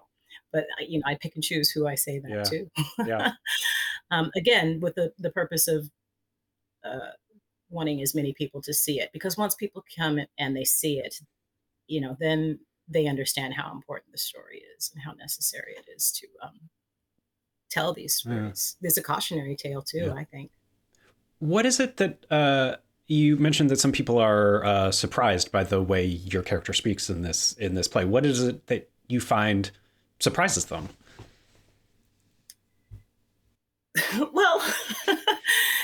But 0.52 0.66
I- 0.80 0.84
you 0.88 1.00
know, 1.00 1.06
I 1.08 1.16
pick 1.16 1.34
and 1.36 1.44
choose 1.44 1.70
who 1.72 1.88
I 1.88 1.96
say 1.96 2.20
that 2.20 2.30
Yeah. 2.30 2.44
to. 2.44 2.70
Yeah. 3.08 3.32
um, 4.12 4.32
again, 4.36 4.80
with 4.80 4.96
the 4.96 5.12
the 5.20 5.32
purpose 5.32 5.68
of 5.68 5.90
uh, 6.84 7.12
wanting 7.70 8.02
as 8.02 8.16
many 8.16 8.34
people 8.34 8.62
to 8.62 8.74
see 8.74 9.00
it, 9.00 9.10
because 9.14 9.38
once 9.38 9.56
people 9.56 9.84
come 9.98 10.20
and 10.38 10.56
they 10.56 10.64
see 10.64 11.00
it, 11.00 11.22
you 11.88 12.02
know, 12.02 12.16
then 12.20 12.60
they 12.88 13.08
understand 13.08 13.54
how 13.54 13.72
important 13.72 14.12
the 14.12 14.18
story 14.18 14.64
is 14.78 14.92
and 14.94 15.04
how 15.04 15.12
necessary 15.14 15.74
it 15.78 15.86
is 15.94 16.12
to 16.12 16.28
um, 16.42 16.70
tell 17.70 17.94
these 17.94 18.24
Yeah. 18.26 18.32
stories. 18.32 18.78
There's 18.82 18.98
a 18.98 19.04
cautionary 19.04 19.56
tale 19.56 19.82
too, 19.82 20.06
Yeah. 20.06 20.14
I 20.14 20.24
think. 20.24 20.52
What 21.40 21.66
is 21.66 21.80
it 21.80 21.98
that 21.98 22.26
uh, 22.32 22.78
you 23.08 23.38
mentioned 23.38 23.70
that 23.70 23.80
some 23.80 23.92
people 23.92 24.18
are 24.18 24.64
uh, 24.66 24.92
surprised 24.92 25.52
by 25.52 25.64
the 25.64 25.82
way 25.82 26.06
your 26.06 26.42
character 26.44 26.74
speaks 26.74 27.10
in 27.10 27.22
this 27.22 27.54
in 27.54 27.76
this 27.76 27.88
play? 27.88 28.06
What 28.06 28.26
is 28.26 28.42
it 28.42 28.68
that 28.68 28.90
you 29.08 29.20
find 29.20 29.70
surprises 30.20 30.66
them? 30.66 30.90
well, 34.34 34.47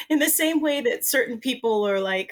in 0.09 0.19
the 0.19 0.29
same 0.29 0.61
way 0.61 0.81
that 0.81 1.05
certain 1.05 1.39
people 1.39 1.87
are 1.87 1.99
like, 1.99 2.31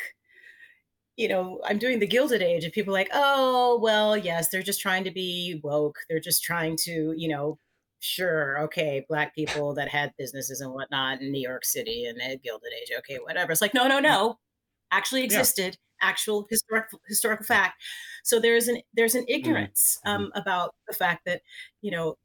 you 1.18 1.28
know, 1.28 1.60
I'm 1.66 1.78
doing 1.78 2.00
the 2.00 2.08
Gilded 2.08 2.42
Age, 2.42 2.64
and 2.64 2.74
people 2.74 2.94
are 2.94 3.00
like, 3.00 3.10
oh, 3.14 3.80
well, 3.82 4.18
yes, 4.18 4.50
they're 4.50 4.64
just 4.64 4.82
trying 4.82 5.04
to 5.04 5.12
be 5.12 5.60
woke. 5.64 5.98
They're 6.10 6.20
just 6.20 6.44
trying 6.44 6.78
to, 6.84 7.14
you 7.16 7.28
know, 7.28 7.60
sure, 8.00 8.60
okay, 8.62 9.06
black 9.08 9.36
people 9.36 9.76
that 9.76 9.88
had 9.90 10.14
businesses 10.18 10.62
and 10.62 10.74
whatnot 10.74 11.22
in 11.22 11.32
New 11.32 11.42
York 11.42 11.64
City 11.66 12.06
and 12.06 12.20
the 12.20 12.38
Gilded 12.38 12.72
Age, 12.82 12.92
okay, 13.00 13.20
whatever. 13.24 13.52
It's 13.52 13.62
like, 13.62 13.74
no, 13.74 13.88
no, 13.88 14.00
no, 14.00 14.40
actually 14.92 15.24
existed, 15.24 15.78
actual 16.02 16.48
historical 16.50 17.00
historical 17.08 17.46
fact. 17.46 17.84
So 18.24 18.40
there's 18.40 18.68
an 18.68 18.82
there's 18.94 19.14
an 19.14 19.26
ignorance 19.28 20.00
um, 20.06 20.32
about 20.34 20.74
the 20.88 20.96
fact 20.96 21.22
that, 21.26 21.42
you 21.82 21.92
know, 21.92 22.16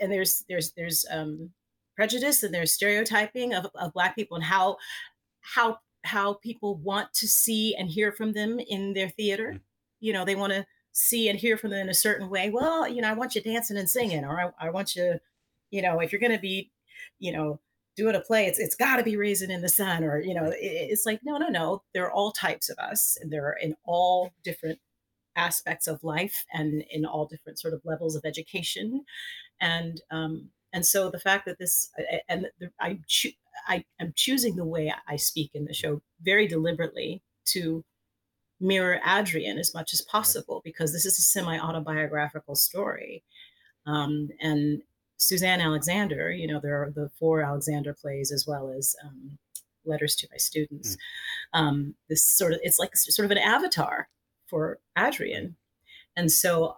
and 0.00 0.10
there's 0.10 0.44
there's 0.48 0.72
there's 0.72 1.04
um, 1.10 1.50
prejudice 1.96 2.42
and 2.42 2.54
there's 2.54 2.72
stereotyping 2.72 3.54
of, 3.54 3.66
of 3.74 3.92
black 3.92 4.14
people 4.14 4.36
and 4.36 4.44
how 4.44 4.76
how 5.40 5.78
how 6.04 6.34
people 6.34 6.76
want 6.76 7.12
to 7.14 7.28
see 7.28 7.74
and 7.74 7.90
hear 7.90 8.12
from 8.12 8.32
them 8.32 8.58
in 8.58 8.94
their 8.94 9.08
theater. 9.08 9.60
You 10.00 10.12
know 10.12 10.24
they 10.24 10.36
want 10.36 10.52
to 10.52 10.66
see 10.92 11.28
and 11.28 11.38
hear 11.38 11.56
from 11.56 11.70
them 11.70 11.80
in 11.80 11.88
a 11.88 11.94
certain 11.94 12.30
way. 12.30 12.50
Well 12.50 12.88
you 12.88 13.02
know 13.02 13.08
i 13.08 13.12
want 13.12 13.34
you 13.34 13.42
dancing 13.42 13.76
and 13.76 13.88
singing 13.88 14.24
or 14.24 14.40
i, 14.40 14.66
I 14.66 14.70
want 14.70 14.96
you 14.96 15.18
you 15.70 15.82
know 15.82 16.00
if 16.00 16.12
you're 16.12 16.20
going 16.20 16.32
to 16.32 16.38
be 16.38 16.70
you 17.18 17.32
know 17.32 17.60
doing 17.96 18.14
a 18.14 18.20
play 18.20 18.46
it's 18.46 18.58
it's 18.58 18.74
got 18.74 18.96
to 18.96 19.02
be 19.02 19.16
Raisin 19.16 19.50
in 19.50 19.60
the 19.62 19.68
Sun 19.68 20.04
or 20.04 20.20
you 20.20 20.34
know 20.34 20.46
it, 20.46 20.56
it's 20.60 21.06
like 21.06 21.20
no 21.24 21.36
no 21.36 21.48
no. 21.48 21.82
There 21.92 22.04
are 22.04 22.12
all 22.12 22.32
types 22.32 22.68
of 22.68 22.78
us 22.78 23.18
and 23.20 23.32
they're 23.32 23.56
in 23.60 23.74
all 23.84 24.30
different 24.42 24.78
aspects 25.36 25.86
of 25.86 26.02
life 26.02 26.44
and 26.52 26.82
in 26.90 27.04
all 27.04 27.26
different 27.26 27.58
sort 27.58 27.74
of 27.74 27.82
levels 27.84 28.16
of 28.16 28.24
education. 28.24 29.04
And 29.60 30.00
um 30.10 30.48
and 30.72 30.86
so 30.86 31.10
the 31.10 31.18
fact 31.18 31.46
that 31.46 31.58
this 31.58 31.90
and 32.28 32.46
the, 32.58 32.70
I 32.80 32.98
I 33.66 33.84
am 33.98 34.12
choosing 34.16 34.56
the 34.56 34.64
way 34.64 34.92
I 35.08 35.16
speak 35.16 35.50
in 35.54 35.64
the 35.64 35.74
show 35.74 36.02
very 36.22 36.46
deliberately 36.46 37.22
to 37.46 37.84
mirror 38.60 39.00
Adrienne 39.06 39.58
as 39.58 39.74
much 39.74 39.92
as 39.92 40.02
possible 40.02 40.60
because 40.64 40.92
this 40.92 41.06
is 41.06 41.18
a 41.18 41.22
semi 41.22 41.58
autobiographical 41.58 42.54
story. 42.54 43.22
Um, 43.86 44.28
and 44.40 44.82
Suzanne 45.16 45.60
Alexander, 45.60 46.30
you 46.30 46.46
know, 46.46 46.60
there 46.60 46.82
are 46.82 46.90
the 46.90 47.10
four 47.18 47.42
Alexander 47.42 47.94
plays 47.94 48.30
as 48.30 48.46
well 48.46 48.72
as 48.76 48.94
um, 49.04 49.38
letters 49.84 50.14
to 50.16 50.28
my 50.30 50.36
students. 50.36 50.96
Um, 51.52 51.94
this 52.08 52.24
sort 52.24 52.52
of 52.52 52.60
it's 52.62 52.78
like 52.78 52.96
sort 52.96 53.24
of 53.24 53.30
an 53.30 53.38
avatar 53.38 54.08
for 54.46 54.78
Adrienne, 54.96 55.56
and 56.16 56.30
so 56.30 56.76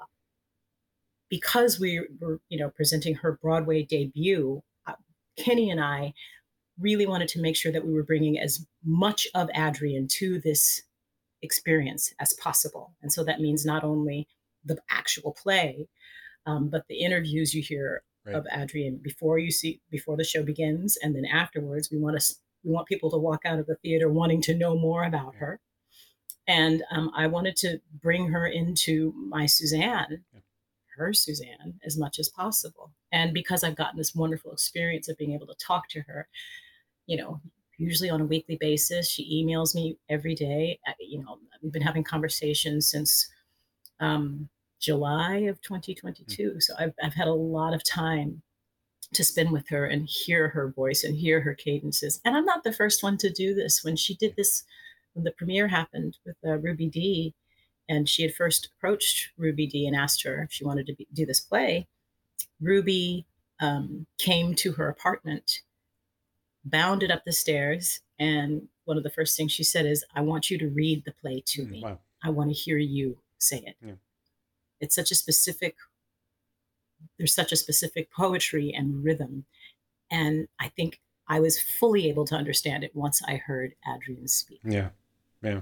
because 1.33 1.81
we 1.81 2.07
were 2.21 2.41
you 2.51 2.59
know 2.59 2.69
presenting 2.69 3.15
her 3.17 3.39
Broadway 3.43 3.83
debut, 3.83 4.63
uh, 4.87 4.93
Kenny 5.39 5.71
and 5.71 5.81
I 5.81 6.13
really 6.79 7.07
wanted 7.07 7.29
to 7.29 7.41
make 7.41 7.57
sure 7.57 7.73
that 7.73 7.87
we 7.87 7.93
were 7.95 8.05
bringing 8.05 8.39
as 8.39 8.67
much 8.85 9.27
of 9.35 9.49
Adrienne 9.57 10.09
to 10.19 10.39
this 10.39 10.83
experience 11.41 12.13
as 12.21 12.35
possible. 12.35 12.93
And 13.03 13.11
so 13.13 13.25
that 13.25 13.41
means 13.41 13.65
not 13.65 13.83
only 13.83 14.29
the 14.65 14.77
actual 14.91 15.33
play, 15.33 15.89
um, 16.47 16.69
but 16.69 16.85
the 16.89 17.01
interviews 17.01 17.55
you 17.55 17.63
hear 17.63 18.03
Right. 18.25 18.37
of 18.37 18.47
Adrienne 18.53 19.01
before 19.03 19.39
you 19.39 19.51
see 19.51 19.81
before 19.91 20.17
the 20.17 20.23
show 20.23 20.45
begins, 20.45 20.97
and 21.03 21.17
then 21.17 21.25
afterwards. 21.25 21.89
We 21.91 21.99
want 21.99 22.21
to 22.21 22.35
we 22.63 22.71
want 22.71 22.87
people 22.87 23.11
to 23.11 23.19
walk 23.19 23.41
out 23.45 23.59
of 23.59 23.67
the 23.67 23.75
theater 23.77 24.09
wanting 24.09 24.41
to 24.43 24.55
know 24.55 24.79
more 24.79 25.03
about 25.03 25.35
her. 25.37 25.59
And 26.47 26.85
um, 26.93 27.11
I 27.17 27.27
wanted 27.27 27.57
to 27.57 27.81
bring 28.01 28.29
her 28.29 28.47
into 28.47 29.13
my 29.17 29.47
Suzanne, 29.47 30.25
her 30.97 31.13
Suzanne, 31.13 31.81
as 31.85 31.99
much 31.99 32.19
as 32.19 32.29
possible. 32.29 32.91
And 33.13 33.33
because 33.35 33.65
I've 33.65 33.77
gotten 33.77 33.99
this 33.99 34.15
wonderful 34.15 34.53
experience 34.53 35.09
of 35.09 35.19
being 35.19 35.33
able 35.33 35.47
to 35.47 35.55
talk 35.55 35.89
to 35.91 36.01
her, 36.03 36.29
you 37.07 37.17
know, 37.17 37.41
usually 37.79 38.11
on 38.11 38.21
a 38.21 38.27
weekly 38.27 38.57
basis, 38.61 39.09
she 39.09 39.45
emails 39.45 39.75
me 39.75 39.99
every 40.09 40.35
day. 40.35 40.79
You 41.01 41.23
know, 41.23 41.39
we've 41.63 41.73
been 41.73 41.83
having 41.83 42.05
conversations 42.05 42.91
since 42.91 43.29
um, 44.01 44.49
July 44.81 45.39
of 45.49 45.61
2022. 45.63 46.61
So 46.61 46.75
I've, 46.79 46.93
I've 47.03 47.15
had 47.15 47.29
a 47.29 47.35
lot 47.35 47.75
of 47.75 47.85
time 47.85 48.43
to 49.13 49.25
spend 49.25 49.51
with 49.53 49.69
her 49.69 49.85
and 49.87 50.09
hear 50.09 50.49
her 50.49 50.69
voice 50.69 51.05
and 51.05 51.17
hear 51.17 51.41
her 51.41 51.55
cadences. 51.55 52.21
And 52.25 52.37
I'm 52.37 52.45
not 52.45 52.65
the 52.65 52.73
first 52.73 53.03
one 53.03 53.19
to 53.19 53.31
do 53.31 53.55
this. 53.55 53.85
When 53.85 53.97
she 53.97 54.15
did 54.15 54.35
this, 54.37 54.65
when 55.13 55.25
the 55.25 55.33
premiere 55.33 55.69
happened 55.69 56.19
with 56.25 56.37
uh, 56.45 56.57
Ruby 56.59 56.89
Dee, 56.89 57.35
and 57.93 58.09
she 58.09 58.23
had 58.23 58.35
first 58.35 58.71
approached 58.75 59.29
Ruby 59.37 59.67
Dee 59.67 59.87
and 59.87 59.95
asked 59.95 60.23
her 60.23 60.43
if 60.43 60.51
she 60.51 60.65
wanted 60.65 60.87
to 60.87 60.95
be, 60.95 61.07
do 61.13 61.27
this 61.27 61.41
play, 61.41 61.87
Ruby 62.59 63.27
um, 63.61 64.07
came 64.19 64.55
to 64.55 64.73
her 64.73 64.89
apartment, 64.89 65.61
bounded 66.65 67.11
up 67.11 67.27
the 67.27 67.33
stairs, 67.33 68.01
and 68.19 68.69
one 68.87 68.97
of 68.97 69.03
the 69.03 69.11
first 69.11 69.37
things 69.37 69.53
she 69.53 69.63
said 69.63 69.85
is, 69.85 70.07
"I 70.15 70.23
want 70.23 70.51
you 70.51 70.57
to 70.59 70.69
read 70.69 71.05
the 71.05 71.13
play 71.13 71.43
to 71.45 71.67
me. 71.67 71.83
Wow. 71.83 71.99
I 72.25 72.31
want 72.31 72.49
to 72.49 72.55
hear 72.55 72.79
you 72.79 73.19
say 73.37 73.59
it." 73.59 73.77
Yeah. 73.85 73.93
It's 74.81 74.95
such 74.95 75.11
a 75.11 75.15
specific. 75.15 75.77
There's 77.19 77.35
such 77.35 77.53
a 77.53 77.57
specific 77.57 78.11
poetry 78.11 78.73
and 78.73 79.05
rhythm, 79.05 79.45
and 80.11 80.49
I 80.59 80.69
think 80.69 80.99
I 81.29 81.41
was 81.41 81.61
fully 81.61 82.09
able 82.09 82.25
to 82.25 82.37
understand 82.37 82.85
it 82.85 82.97
once 82.97 83.21
I 83.23 83.37
heard 83.37 83.75
Adrienne 83.87 84.29
speak. 84.29 84.61
Yeah, 84.65 84.91
yeah. 85.43 85.61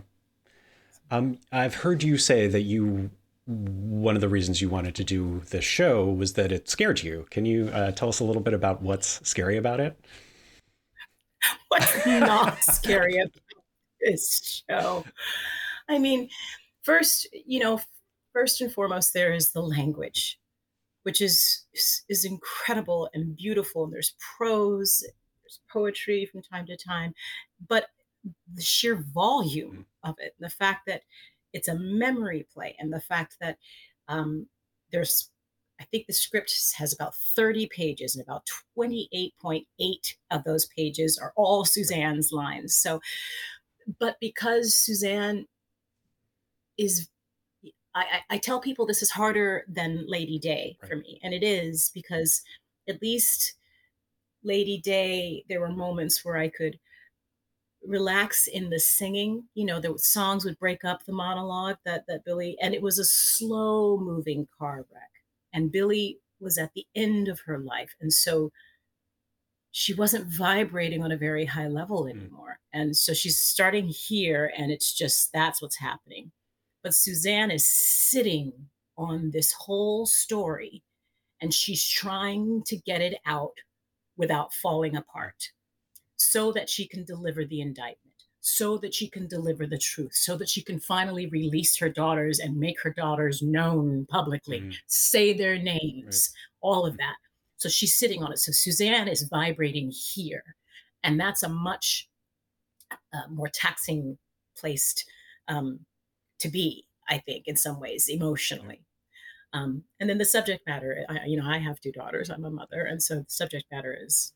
Um, 1.11 1.38
I've 1.50 1.75
heard 1.75 2.02
you 2.02 2.19
say 2.19 2.47
that 2.47 2.62
you 2.62 3.11
one 3.47 4.14
of 4.14 4.21
the 4.21 4.29
reasons 4.29 4.61
you 4.61 4.69
wanted 4.69 4.95
to 4.95 5.02
do 5.02 5.43
this 5.50 5.64
show 5.64 6.05
was 6.05 6.35
that 6.35 6.52
it 6.52 6.69
scared 6.69 7.02
you. 7.02 7.26
Can 7.31 7.45
you 7.45 7.69
uh, 7.69 7.90
tell 7.90 8.09
us 8.09 8.21
a 8.21 8.25
little 8.25 8.43
bit 8.43 8.55
about 8.55 8.81
what's 8.81 9.26
scary 9.29 9.57
about 9.57 9.81
it? 9.81 9.99
What's 11.69 12.07
not 12.07 12.62
scary? 12.62 13.19
about 13.19 13.33
this 14.00 14.62
show. 14.69 15.05
I 15.88 15.99
mean, 15.99 16.29
first, 16.83 17.29
you 17.33 17.61
know, 17.61 17.81
first 18.33 18.61
and 18.61 18.73
foremost, 18.73 19.12
there 19.12 19.33
is 19.33 19.52
the 19.52 19.62
language, 19.62 20.38
which 21.02 21.21
is 21.21 21.64
is 22.09 22.25
incredible 22.25 23.09
and 23.14 23.37
beautiful. 23.37 23.85
And 23.85 23.93
there's 23.93 24.14
prose, 24.37 25.05
there's 25.43 25.61
poetry 25.73 26.29
from 26.31 26.43
time 26.43 26.67
to 26.67 26.76
time, 26.76 27.14
but 27.69 27.87
the 28.54 28.62
sheer 28.62 28.96
volume 28.96 29.86
of 30.04 30.14
it, 30.18 30.34
the 30.38 30.50
fact 30.50 30.86
that 30.86 31.02
it's 31.52 31.68
a 31.68 31.78
memory 31.78 32.46
play, 32.52 32.76
and 32.78 32.92
the 32.92 33.00
fact 33.00 33.36
that 33.40 33.58
um, 34.08 34.46
there's 34.92 35.30
I 35.80 35.84
think 35.84 36.06
the 36.06 36.12
script 36.12 36.52
has 36.76 36.92
about 36.92 37.14
30 37.14 37.66
pages, 37.68 38.14
and 38.14 38.22
about 38.22 38.46
28.8 38.78 39.64
of 40.30 40.44
those 40.44 40.66
pages 40.66 41.18
are 41.18 41.32
all 41.36 41.64
Suzanne's 41.64 42.32
lines. 42.32 42.76
So, 42.76 43.00
but 43.98 44.16
because 44.20 44.74
Suzanne 44.74 45.46
is, 46.76 47.08
I, 47.94 48.20
I 48.28 48.36
tell 48.36 48.60
people 48.60 48.84
this 48.84 49.02
is 49.02 49.10
harder 49.10 49.64
than 49.68 50.04
Lady 50.06 50.38
Day 50.38 50.76
right. 50.82 50.90
for 50.90 50.96
me. 50.96 51.18
And 51.22 51.32
it 51.32 51.42
is 51.42 51.90
because 51.94 52.42
at 52.86 53.00
least 53.00 53.54
Lady 54.44 54.78
Day, 54.78 55.44
there 55.48 55.60
were 55.60 55.72
moments 55.72 56.24
where 56.24 56.36
I 56.36 56.48
could 56.48 56.78
relax 57.87 58.46
in 58.46 58.68
the 58.68 58.78
singing 58.78 59.42
you 59.54 59.64
know 59.64 59.80
the 59.80 59.94
songs 59.99 60.44
would 60.44 60.58
break 60.58 60.84
up 60.84 61.04
the 61.04 61.12
monologue 61.12 61.76
that 61.84 62.04
that 62.06 62.25
billie 62.26 62.56
and 62.60 62.75
it 62.75 62.82
was 62.82 62.99
a 62.99 63.04
slow 63.04 63.99
moving 63.99 64.46
car 64.58 64.84
wreck 64.92 65.10
and 65.52 65.72
Billie 65.72 66.18
was 66.40 66.58
at 66.58 66.72
the 66.75 66.87
end 66.94 67.28
of 67.28 67.40
her 67.40 67.58
life. 67.58 67.94
And 68.00 68.12
so 68.12 68.50
she 69.72 69.94
wasn't 69.94 70.32
vibrating 70.32 71.02
on 71.02 71.12
a 71.12 71.16
very 71.16 71.44
high 71.44 71.68
level 71.68 72.04
mm. 72.04 72.10
anymore. 72.10 72.58
Mm. 72.75 72.80
And 72.80 72.96
so 72.96 73.12
she's 73.12 73.38
starting 73.38 73.88
here, 73.88 74.52
and 74.56 74.70
it's 74.72 74.92
just 74.92 75.32
that's 75.32 75.60
what's 75.60 75.78
happening. 75.78 76.32
But 76.82 76.94
Suzanne 76.94 77.50
is 77.50 77.66
sitting 77.66 78.52
on 78.96 79.30
this 79.32 79.52
whole 79.52 80.06
story 80.06 80.82
and 81.42 81.54
she's 81.54 81.87
trying 81.87 82.62
to 82.66 82.76
get 82.76 83.00
it 83.00 83.18
out 83.25 83.54
without 84.16 84.52
falling 84.52 84.94
apart 84.94 85.52
so 86.20 86.52
that 86.52 86.68
she 86.68 86.86
can 86.86 87.04
deliver 87.04 87.44
the 87.44 87.60
indictment 87.60 88.10
so 88.40 88.78
that 88.78 88.94
she 88.94 89.08
can 89.08 89.28
deliver 89.28 89.66
the 89.66 89.78
truth, 89.78 90.14
so 90.14 90.36
that 90.36 90.48
she 90.48 90.62
can 90.62 90.80
finally 90.80 91.26
release 91.26 91.76
her 91.78 91.88
daughters 91.88 92.38
and 92.38 92.56
make 92.56 92.80
her 92.82 92.90
daughters 92.90 93.42
known 93.42 94.06
publicly, 94.08 94.60
mm. 94.60 94.74
say 94.86 95.32
their 95.32 95.58
names, 95.58 96.30
right. 96.32 96.68
all 96.68 96.86
of 96.86 96.96
that. 96.96 97.16
So 97.58 97.68
she's 97.68 97.94
sitting 97.94 98.22
on 98.22 98.32
it. 98.32 98.38
So 98.38 98.52
Suzanne 98.52 99.08
is 99.08 99.28
vibrating 99.30 99.90
here. 99.90 100.56
And 101.02 101.20
that's 101.20 101.42
a 101.42 101.48
much 101.48 102.08
uh, 102.90 103.28
more 103.28 103.50
taxing 103.52 104.16
place 104.56 104.94
um, 105.48 105.80
to 106.38 106.48
be, 106.48 106.86
I 107.08 107.18
think, 107.18 107.46
in 107.46 107.56
some 107.56 107.78
ways, 107.78 108.08
emotionally. 108.08 108.84
Um, 109.52 109.84
and 109.98 110.08
then 110.08 110.18
the 110.18 110.24
subject 110.24 110.66
matter, 110.66 111.04
I, 111.08 111.26
you 111.26 111.36
know, 111.36 111.46
I 111.46 111.58
have 111.58 111.80
two 111.80 111.92
daughters. 111.92 112.30
I'm 112.30 112.44
a 112.44 112.50
mother, 112.50 112.84
and 112.84 113.02
so 113.02 113.16
the 113.16 113.24
subject 113.28 113.64
matter 113.70 113.96
is 114.00 114.32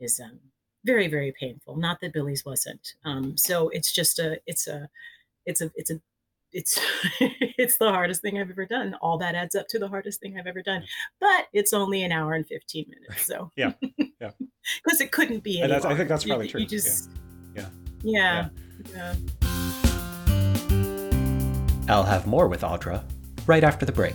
is 0.00 0.18
um, 0.18 0.40
very 0.84 1.08
very 1.08 1.32
painful. 1.38 1.76
Not 1.76 2.00
that 2.00 2.12
billie's 2.12 2.44
wasn't. 2.44 2.94
Um, 3.04 3.36
so 3.36 3.68
it's 3.70 3.92
just 3.92 4.18
a 4.18 4.40
it's 4.46 4.66
a 4.66 4.88
it's 5.46 5.60
a 5.60 5.70
it's 5.74 5.90
a 5.90 6.00
it's 6.52 6.78
it's 7.20 7.78
the 7.78 7.90
hardest 7.90 8.22
thing 8.22 8.38
i've 8.38 8.50
ever 8.50 8.66
done. 8.66 8.94
All 9.00 9.18
that 9.18 9.34
adds 9.34 9.54
up 9.54 9.66
to 9.68 9.78
the 9.78 9.88
hardest 9.88 10.20
thing 10.20 10.38
i've 10.38 10.46
ever 10.46 10.62
done. 10.62 10.84
But 11.20 11.48
it's 11.52 11.72
only 11.72 12.02
an 12.02 12.12
hour 12.12 12.34
and 12.34 12.46
15 12.46 12.86
minutes 12.88 13.26
so. 13.26 13.50
Yeah 13.56 13.72
yeah. 14.20 14.30
Because 14.82 15.00
it 15.02 15.12
couldn't 15.12 15.42
be 15.42 15.60
and 15.60 15.72
i 15.72 15.94
think 15.94 16.08
that's 16.08 16.24
probably 16.24 16.46
you, 16.46 16.50
true. 16.50 16.60
you 16.62 16.66
just 16.66 17.10
yeah. 17.54 17.68
Yeah. 18.02 18.48
yeah. 18.94 19.14
yeah. 19.14 19.14
i'll 21.88 22.02
have 22.02 22.26
more 22.26 22.48
with 22.48 22.62
audra 22.62 23.04
right 23.46 23.62
after 23.62 23.84
the 23.84 23.92
break 23.92 24.14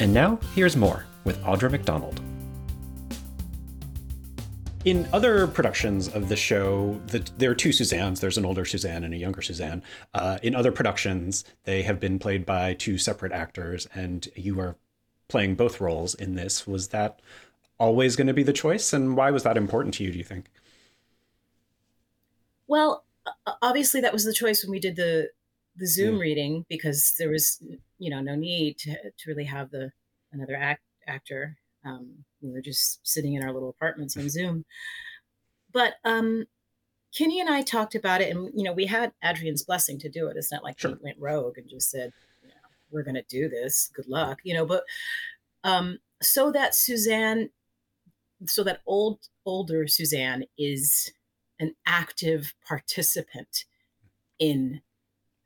And 0.00 0.14
now, 0.14 0.38
here's 0.54 0.76
more 0.76 1.04
with 1.24 1.42
Audra 1.42 1.70
McDonald. 1.72 2.20
In 4.84 5.08
other 5.12 5.48
productions 5.48 6.06
of 6.06 6.28
the 6.28 6.36
show, 6.36 7.00
the, 7.08 7.28
there 7.36 7.50
are 7.50 7.54
two 7.54 7.70
Suzannes. 7.70 8.20
There's 8.20 8.38
an 8.38 8.46
older 8.46 8.64
Suzanne 8.64 9.02
and 9.02 9.12
a 9.12 9.16
younger 9.16 9.42
Suzanne. 9.42 9.82
Uh, 10.14 10.38
in 10.40 10.54
other 10.54 10.70
productions, 10.70 11.44
they 11.64 11.82
have 11.82 11.98
been 11.98 12.20
played 12.20 12.46
by 12.46 12.74
two 12.74 12.96
separate 12.96 13.32
actors, 13.32 13.88
and 13.92 14.28
you 14.36 14.60
are 14.60 14.76
playing 15.26 15.56
both 15.56 15.80
roles 15.80 16.14
in 16.14 16.36
this. 16.36 16.64
Was 16.64 16.88
that 16.88 17.20
always 17.78 18.14
going 18.14 18.28
to 18.28 18.32
be 18.34 18.44
the 18.44 18.52
choice, 18.52 18.92
and 18.92 19.16
why 19.16 19.32
was 19.32 19.42
that 19.42 19.56
important 19.56 19.94
to 19.94 20.04
you? 20.04 20.12
Do 20.12 20.18
you 20.18 20.24
think? 20.24 20.46
Well, 22.68 23.04
obviously, 23.60 24.00
that 24.02 24.12
was 24.12 24.24
the 24.24 24.32
choice 24.32 24.62
when 24.62 24.70
we 24.70 24.78
did 24.78 24.94
the 24.94 25.30
the 25.78 25.86
Zoom 25.86 26.16
mm. 26.16 26.20
reading 26.20 26.66
because 26.68 27.14
there 27.18 27.30
was, 27.30 27.62
you 27.98 28.10
know, 28.10 28.20
no 28.20 28.34
need 28.34 28.78
to, 28.78 28.92
to 28.92 29.28
really 29.28 29.44
have 29.44 29.70
the 29.70 29.92
another 30.32 30.56
act, 30.56 30.82
actor. 31.06 31.56
Um, 31.84 32.24
we 32.42 32.50
were 32.50 32.60
just 32.60 33.06
sitting 33.06 33.34
in 33.34 33.42
our 33.42 33.52
little 33.52 33.70
apartments 33.70 34.16
on 34.16 34.28
Zoom. 34.28 34.64
But 35.72 35.94
um, 36.04 36.46
Kenny 37.16 37.40
and 37.40 37.48
I 37.48 37.62
talked 37.62 37.94
about 37.94 38.20
it, 38.20 38.34
and 38.34 38.50
you 38.54 38.64
know, 38.64 38.72
we 38.72 38.86
had 38.86 39.12
Adrienne's 39.24 39.64
blessing 39.64 39.98
to 40.00 40.08
do 40.08 40.28
it. 40.28 40.36
It's 40.36 40.52
not 40.52 40.64
like 40.64 40.78
sure. 40.78 40.90
he 40.90 40.96
went 41.02 41.18
rogue 41.18 41.58
and 41.58 41.68
just 41.68 41.90
said, 41.90 42.12
you 42.42 42.48
know, 42.48 42.54
"We're 42.90 43.04
going 43.04 43.14
to 43.14 43.24
do 43.28 43.48
this. 43.48 43.90
Good 43.94 44.08
luck," 44.08 44.38
you 44.44 44.54
know. 44.54 44.66
But 44.66 44.84
um, 45.64 45.98
so 46.20 46.50
that 46.52 46.74
Suzanne, 46.74 47.50
so 48.46 48.64
that 48.64 48.80
old 48.86 49.20
older 49.46 49.86
Suzanne 49.86 50.44
is 50.58 51.12
an 51.60 51.74
active 51.86 52.54
participant 52.66 53.64
in 54.38 54.80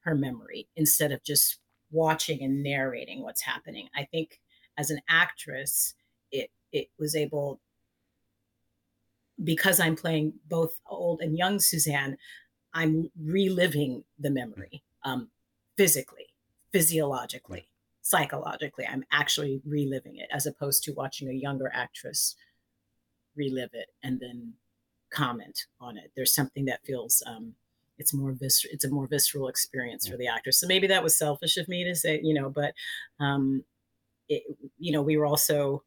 her 0.05 0.15
memory 0.15 0.69
instead 0.77 1.13
of 1.13 1.23
just 1.23 1.59
watching 1.91 2.43
and 2.43 2.63
narrating 2.63 3.23
what's 3.23 3.43
happening. 3.43 3.89
I 3.97 4.05
think 4.05 4.41
as 4.79 4.91
an 4.91 5.01
actress, 5.09 5.95
it 6.31 6.51
it 6.73 6.89
was 6.99 7.15
able 7.15 7.61
because 9.43 9.81
I'm 9.81 9.97
playing 9.97 10.35
both 10.49 10.81
old 10.89 11.21
and 11.21 11.37
young 11.37 11.59
Suzanne, 11.59 12.17
I'm 12.75 13.11
reliving 13.21 14.05
the 14.19 14.31
memory 14.31 14.83
um, 15.05 15.29
physically, 15.77 16.27
physiologically, 16.73 17.69
psychologically. 18.03 18.87
I'm 18.87 19.05
actually 19.11 19.61
reliving 19.67 20.17
it 20.17 20.29
as 20.33 20.47
opposed 20.47 20.85
to 20.85 20.93
watching 20.93 21.29
a 21.29 21.33
younger 21.33 21.71
actress 21.75 22.37
relive 23.35 23.71
it 23.73 23.89
and 24.03 24.21
then 24.21 24.55
comment 25.11 25.67
on 25.81 25.97
it. 25.97 26.13
There's 26.17 26.35
something 26.35 26.67
that 26.67 26.85
feels 26.85 27.23
um, 27.27 27.55
it's 27.99 28.15
more 28.15 28.33
vis- 28.33 28.67
it's 28.71 28.85
a 28.85 28.91
more 28.91 29.07
visceral 29.07 29.49
experience 29.49 30.09
for 30.09 30.17
the 30.17 30.27
actor. 30.27 30.53
So 30.53 30.67
maybe 30.67 30.87
that 30.89 31.03
was 31.03 31.17
selfish 31.17 31.57
of 31.57 31.69
me 31.69 31.85
to 31.85 31.95
say, 31.95 32.21
you 32.23 32.35
know, 32.35 32.51
but 32.51 32.75
um, 33.21 33.65
it, 34.29 34.43
you 34.79 34.93
know, 34.93 35.03
we 35.03 35.17
were 35.17 35.27
also 35.27 35.85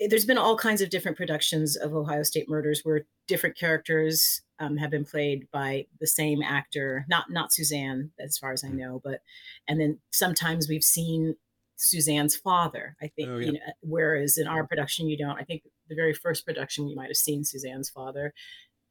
eh, 0.00 0.06
there's 0.08 0.24
been 0.24 0.38
all 0.38 0.56
kinds 0.56 0.80
of 0.80 0.90
different 0.90 1.16
productions 1.16 1.76
of 1.76 1.94
Ohio 1.94 2.22
State 2.22 2.48
Murders 2.48 2.80
where 2.84 3.06
different 3.28 3.56
characters 3.56 4.42
um, 4.58 4.76
have 4.76 4.90
been 4.90 5.04
played 5.04 5.48
by 5.52 5.86
the 6.00 6.06
same 6.06 6.42
actor, 6.42 7.04
not 7.08 7.30
not 7.30 7.52
Suzanne, 7.52 8.10
as 8.20 8.38
far 8.38 8.52
as 8.52 8.64
I 8.64 8.68
mm. 8.68 8.74
know, 8.74 9.00
but 9.02 9.20
and 9.68 9.80
then 9.80 9.98
sometimes 10.10 10.68
we've 10.68 10.84
seen 10.84 11.34
Suzanne's 11.76 12.36
father. 12.36 12.96
I 13.02 13.08
think, 13.08 13.28
oh, 13.28 13.38
yeah. 13.38 13.46
you 13.46 13.52
know, 13.54 13.58
whereas 13.80 14.38
in 14.38 14.46
our 14.46 14.66
production 14.66 15.08
you 15.08 15.18
don't. 15.18 15.38
I 15.38 15.42
think 15.42 15.62
the 15.88 15.96
very 15.96 16.14
first 16.14 16.46
production 16.46 16.88
you 16.88 16.96
might 16.96 17.08
have 17.08 17.16
seen 17.16 17.44
Suzanne's 17.44 17.90
father, 17.90 18.32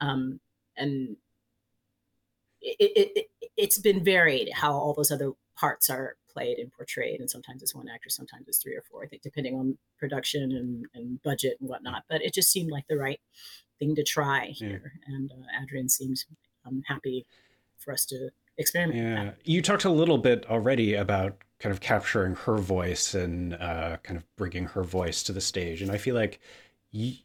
um, 0.01 0.39
and 0.75 1.15
it, 2.61 3.09
it, 3.15 3.29
it's 3.57 3.79
been 3.79 4.03
varied 4.03 4.49
how 4.53 4.71
all 4.71 4.93
those 4.93 5.11
other 5.11 5.31
parts 5.57 5.89
are 5.89 6.15
played 6.31 6.57
and 6.59 6.71
portrayed 6.71 7.19
and 7.19 7.29
sometimes 7.29 7.61
it's 7.61 7.75
one 7.75 7.89
actor 7.89 8.09
sometimes 8.09 8.47
it's 8.47 8.59
three 8.59 8.75
or 8.75 8.83
four 8.89 9.03
i 9.03 9.07
think 9.07 9.21
depending 9.21 9.55
on 9.55 9.77
production 9.99 10.51
and, 10.51 10.85
and 10.93 11.21
budget 11.23 11.57
and 11.59 11.69
whatnot 11.69 12.03
but 12.09 12.21
it 12.21 12.33
just 12.33 12.51
seemed 12.51 12.71
like 12.71 12.85
the 12.87 12.97
right 12.97 13.19
thing 13.79 13.95
to 13.95 14.03
try 14.03 14.47
here 14.53 14.93
yeah. 15.07 15.15
and 15.15 15.31
uh, 15.31 15.61
adrienne 15.61 15.89
seems 15.89 16.25
um, 16.65 16.81
happy 16.87 17.25
for 17.77 17.91
us 17.91 18.05
to 18.05 18.29
experiment 18.57 18.97
yeah 18.97 19.31
you 19.43 19.61
talked 19.61 19.85
a 19.85 19.89
little 19.89 20.17
bit 20.17 20.45
already 20.49 20.93
about 20.93 21.35
kind 21.61 21.71
of 21.71 21.79
capturing 21.79 22.35
her 22.35 22.57
voice 22.57 23.13
and 23.13 23.53
uh, 23.53 23.97
kind 24.01 24.17
of 24.17 24.25
bringing 24.35 24.65
her 24.65 24.83
voice 24.83 25.21
to 25.21 25.31
the 25.31 25.39
stage. 25.39 25.81
And 25.83 25.91
I 25.91 25.97
feel 25.97 26.15
like, 26.15 26.39
y- 26.91 27.19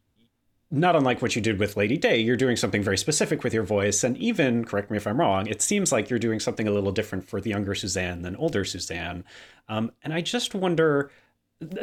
not 0.70 0.96
unlike 0.96 1.22
what 1.22 1.36
you 1.36 1.42
did 1.42 1.58
with 1.58 1.76
Lady 1.76 1.96
Day, 1.96 2.18
you're 2.18 2.36
doing 2.36 2.56
something 2.56 2.82
very 2.82 2.98
specific 2.98 3.44
with 3.44 3.54
your 3.54 3.62
voice. 3.62 4.02
And 4.02 4.16
even, 4.16 4.64
correct 4.64 4.90
me 4.90 4.96
if 4.96 5.06
I'm 5.06 5.20
wrong, 5.20 5.46
it 5.46 5.62
seems 5.62 5.92
like 5.92 6.10
you're 6.10 6.18
doing 6.18 6.40
something 6.40 6.66
a 6.66 6.72
little 6.72 6.92
different 6.92 7.28
for 7.28 7.40
the 7.40 7.50
younger 7.50 7.74
Suzanne 7.74 8.22
than 8.22 8.36
older 8.36 8.64
Suzanne. 8.64 9.24
Um, 9.68 9.92
and 10.02 10.12
I 10.12 10.20
just 10.20 10.54
wonder, 10.54 11.10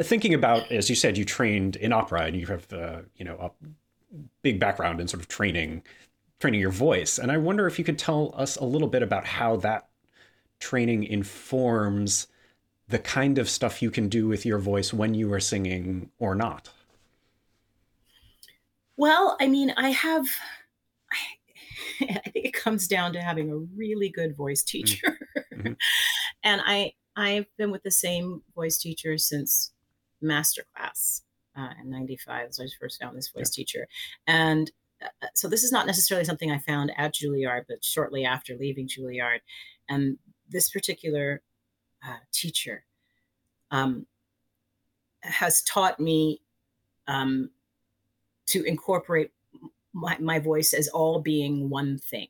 thinking 0.02 0.34
about, 0.34 0.70
as 0.70 0.88
you 0.90 0.96
said, 0.96 1.16
you 1.16 1.24
trained 1.24 1.76
in 1.76 1.92
opera 1.92 2.22
and 2.22 2.36
you 2.36 2.46
have, 2.46 2.72
uh, 2.72 3.00
you 3.16 3.24
know, 3.24 3.36
a 3.36 3.50
big 4.42 4.60
background 4.60 5.00
in 5.00 5.08
sort 5.08 5.22
of 5.22 5.28
training, 5.28 5.82
training 6.38 6.60
your 6.60 6.70
voice. 6.70 7.18
And 7.18 7.32
I 7.32 7.38
wonder 7.38 7.66
if 7.66 7.78
you 7.78 7.84
could 7.84 7.98
tell 7.98 8.34
us 8.36 8.56
a 8.56 8.64
little 8.64 8.88
bit 8.88 9.02
about 9.02 9.24
how 9.24 9.56
that 9.56 9.88
training 10.60 11.04
informs 11.04 12.28
the 12.88 12.98
kind 12.98 13.38
of 13.38 13.48
stuff 13.48 13.82
you 13.82 13.90
can 13.90 14.08
do 14.08 14.28
with 14.28 14.44
your 14.44 14.58
voice 14.58 14.92
when 14.92 15.14
you 15.14 15.32
are 15.32 15.40
singing 15.40 16.10
or 16.18 16.34
not? 16.34 16.68
Well, 18.96 19.36
I 19.40 19.48
mean, 19.48 19.72
I 19.76 19.90
have, 19.90 20.26
I, 21.12 22.04
I 22.24 22.30
think 22.30 22.46
it 22.46 22.54
comes 22.54 22.86
down 22.86 23.12
to 23.14 23.20
having 23.20 23.50
a 23.50 23.56
really 23.56 24.08
good 24.08 24.36
voice 24.36 24.62
mm. 24.62 24.66
teacher. 24.66 25.18
Mm-hmm. 25.52 25.72
and 26.44 26.62
I, 26.64 26.92
I've 27.16 27.46
been 27.56 27.70
with 27.70 27.82
the 27.82 27.90
same 27.90 28.42
voice 28.54 28.78
teacher 28.78 29.18
since 29.18 29.72
Master 30.20 30.64
Class 30.74 31.22
uh, 31.56 31.70
in 31.80 31.90
95 31.90 32.54
So 32.54 32.64
I 32.64 32.66
first 32.80 33.00
found 33.00 33.16
this 33.16 33.28
voice 33.28 33.52
yeah. 33.52 33.62
teacher. 33.62 33.88
And 34.26 34.70
uh, 35.02 35.08
uh, 35.22 35.26
so 35.34 35.48
this 35.48 35.62
is 35.62 35.72
not 35.72 35.86
necessarily 35.86 36.24
something 36.24 36.50
I 36.50 36.58
found 36.58 36.92
at 36.96 37.14
Juilliard, 37.14 37.64
but 37.68 37.84
shortly 37.84 38.24
after 38.24 38.56
leaving 38.58 38.88
Juilliard. 38.88 39.40
And 39.88 40.18
this 40.48 40.70
particular 40.70 41.42
uh, 42.06 42.18
teacher 42.32 42.84
um, 43.70 44.06
has 45.22 45.62
taught 45.62 46.00
me 46.00 46.40
um, 47.06 47.50
to 48.46 48.62
incorporate 48.64 49.30
my, 49.92 50.16
my 50.18 50.38
voice 50.38 50.72
as 50.72 50.88
all 50.88 51.20
being 51.20 51.70
one 51.70 51.98
thing. 51.98 52.28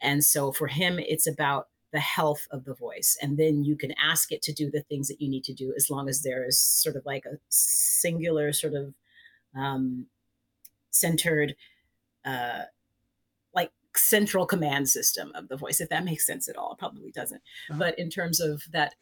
And 0.00 0.24
so 0.24 0.50
for 0.52 0.66
him, 0.66 0.98
it's 0.98 1.26
about 1.26 1.68
the 1.92 2.00
health 2.00 2.46
of 2.50 2.64
the 2.64 2.74
voice. 2.74 3.18
And 3.20 3.36
then 3.36 3.64
you 3.64 3.76
can 3.76 3.92
ask 4.02 4.32
it 4.32 4.42
to 4.42 4.52
do 4.52 4.70
the 4.70 4.82
things 4.82 5.08
that 5.08 5.20
you 5.20 5.28
need 5.28 5.44
to 5.44 5.52
do 5.52 5.74
as 5.76 5.90
long 5.90 6.08
as 6.08 6.22
there 6.22 6.44
is 6.46 6.58
sort 6.58 6.96
of 6.96 7.04
like 7.04 7.24
a 7.26 7.38
singular, 7.48 8.52
sort 8.52 8.74
of 8.74 8.94
um, 9.56 10.06
centered, 10.90 11.56
uh, 12.24 12.62
like 13.54 13.72
central 13.96 14.46
command 14.46 14.88
system 14.88 15.32
of 15.34 15.48
the 15.48 15.56
voice, 15.56 15.80
if 15.80 15.88
that 15.88 16.04
makes 16.04 16.26
sense 16.26 16.48
at 16.48 16.56
all. 16.56 16.72
It 16.72 16.78
probably 16.78 17.10
doesn't. 17.10 17.42
Uh-huh. 17.70 17.78
But 17.78 17.98
in 17.98 18.08
terms 18.08 18.40
of 18.40 18.62
that, 18.72 18.94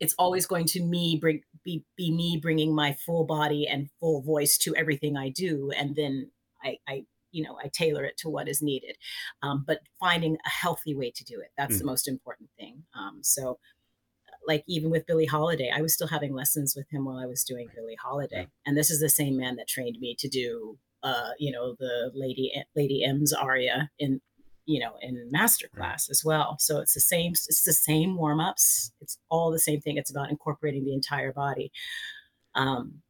it's 0.00 0.14
always 0.18 0.46
going 0.46 0.66
to 0.66 0.82
me 0.82 1.18
bring 1.20 1.42
be, 1.64 1.84
be 1.96 2.12
me 2.12 2.38
bringing 2.40 2.74
my 2.74 2.92
full 2.92 3.24
body 3.24 3.66
and 3.66 3.90
full 3.98 4.22
voice 4.22 4.56
to 4.58 4.74
everything 4.76 5.16
I 5.16 5.30
do. 5.30 5.70
And 5.76 5.96
then 5.96 6.30
I, 6.62 6.78
I 6.88 7.04
you 7.32 7.42
know 7.42 7.58
i 7.62 7.68
tailor 7.68 8.04
it 8.04 8.16
to 8.16 8.28
what 8.28 8.48
is 8.48 8.62
needed 8.62 8.96
um, 9.42 9.64
but 9.66 9.80
finding 10.00 10.36
a 10.46 10.48
healthy 10.48 10.94
way 10.94 11.10
to 11.10 11.24
do 11.24 11.38
it 11.40 11.50
that's 11.58 11.76
mm. 11.76 11.80
the 11.80 11.84
most 11.84 12.08
important 12.08 12.48
thing 12.58 12.84
um, 12.94 13.18
so 13.22 13.58
like 14.46 14.64
even 14.66 14.90
with 14.90 15.06
billie 15.06 15.26
holiday 15.26 15.70
i 15.74 15.82
was 15.82 15.92
still 15.92 16.06
having 16.06 16.34
lessons 16.34 16.74
with 16.74 16.88
him 16.90 17.04
while 17.04 17.18
i 17.18 17.26
was 17.26 17.44
doing 17.44 17.68
billie 17.74 17.98
holiday 18.00 18.42
yeah. 18.42 18.46
and 18.64 18.76
this 18.76 18.90
is 18.90 19.00
the 19.00 19.08
same 19.08 19.36
man 19.36 19.56
that 19.56 19.68
trained 19.68 19.98
me 20.00 20.14
to 20.18 20.28
do 20.28 20.78
uh, 21.02 21.30
you 21.38 21.52
know 21.52 21.74
the 21.78 22.10
lady 22.14 22.52
lady 22.74 23.04
m's 23.04 23.32
aria 23.32 23.90
in 23.98 24.20
you 24.66 24.80
know 24.80 24.94
in 25.00 25.28
master 25.30 25.68
class 25.68 26.10
as 26.10 26.24
well. 26.24 26.56
So 26.58 26.80
it's 26.80 26.94
the 26.94 27.00
same 27.00 27.32
it's 27.32 27.64
the 27.64 27.72
same 27.72 28.16
warm-ups 28.16 28.92
it's 29.00 29.18
all 29.30 29.50
the 29.50 29.58
same 29.58 29.80
thing 29.80 29.96
it's 29.96 30.10
about 30.10 30.30
incorporating 30.30 30.84
the 30.84 30.94
entire 30.94 31.32
body. 31.32 31.72
Um, 32.54 33.02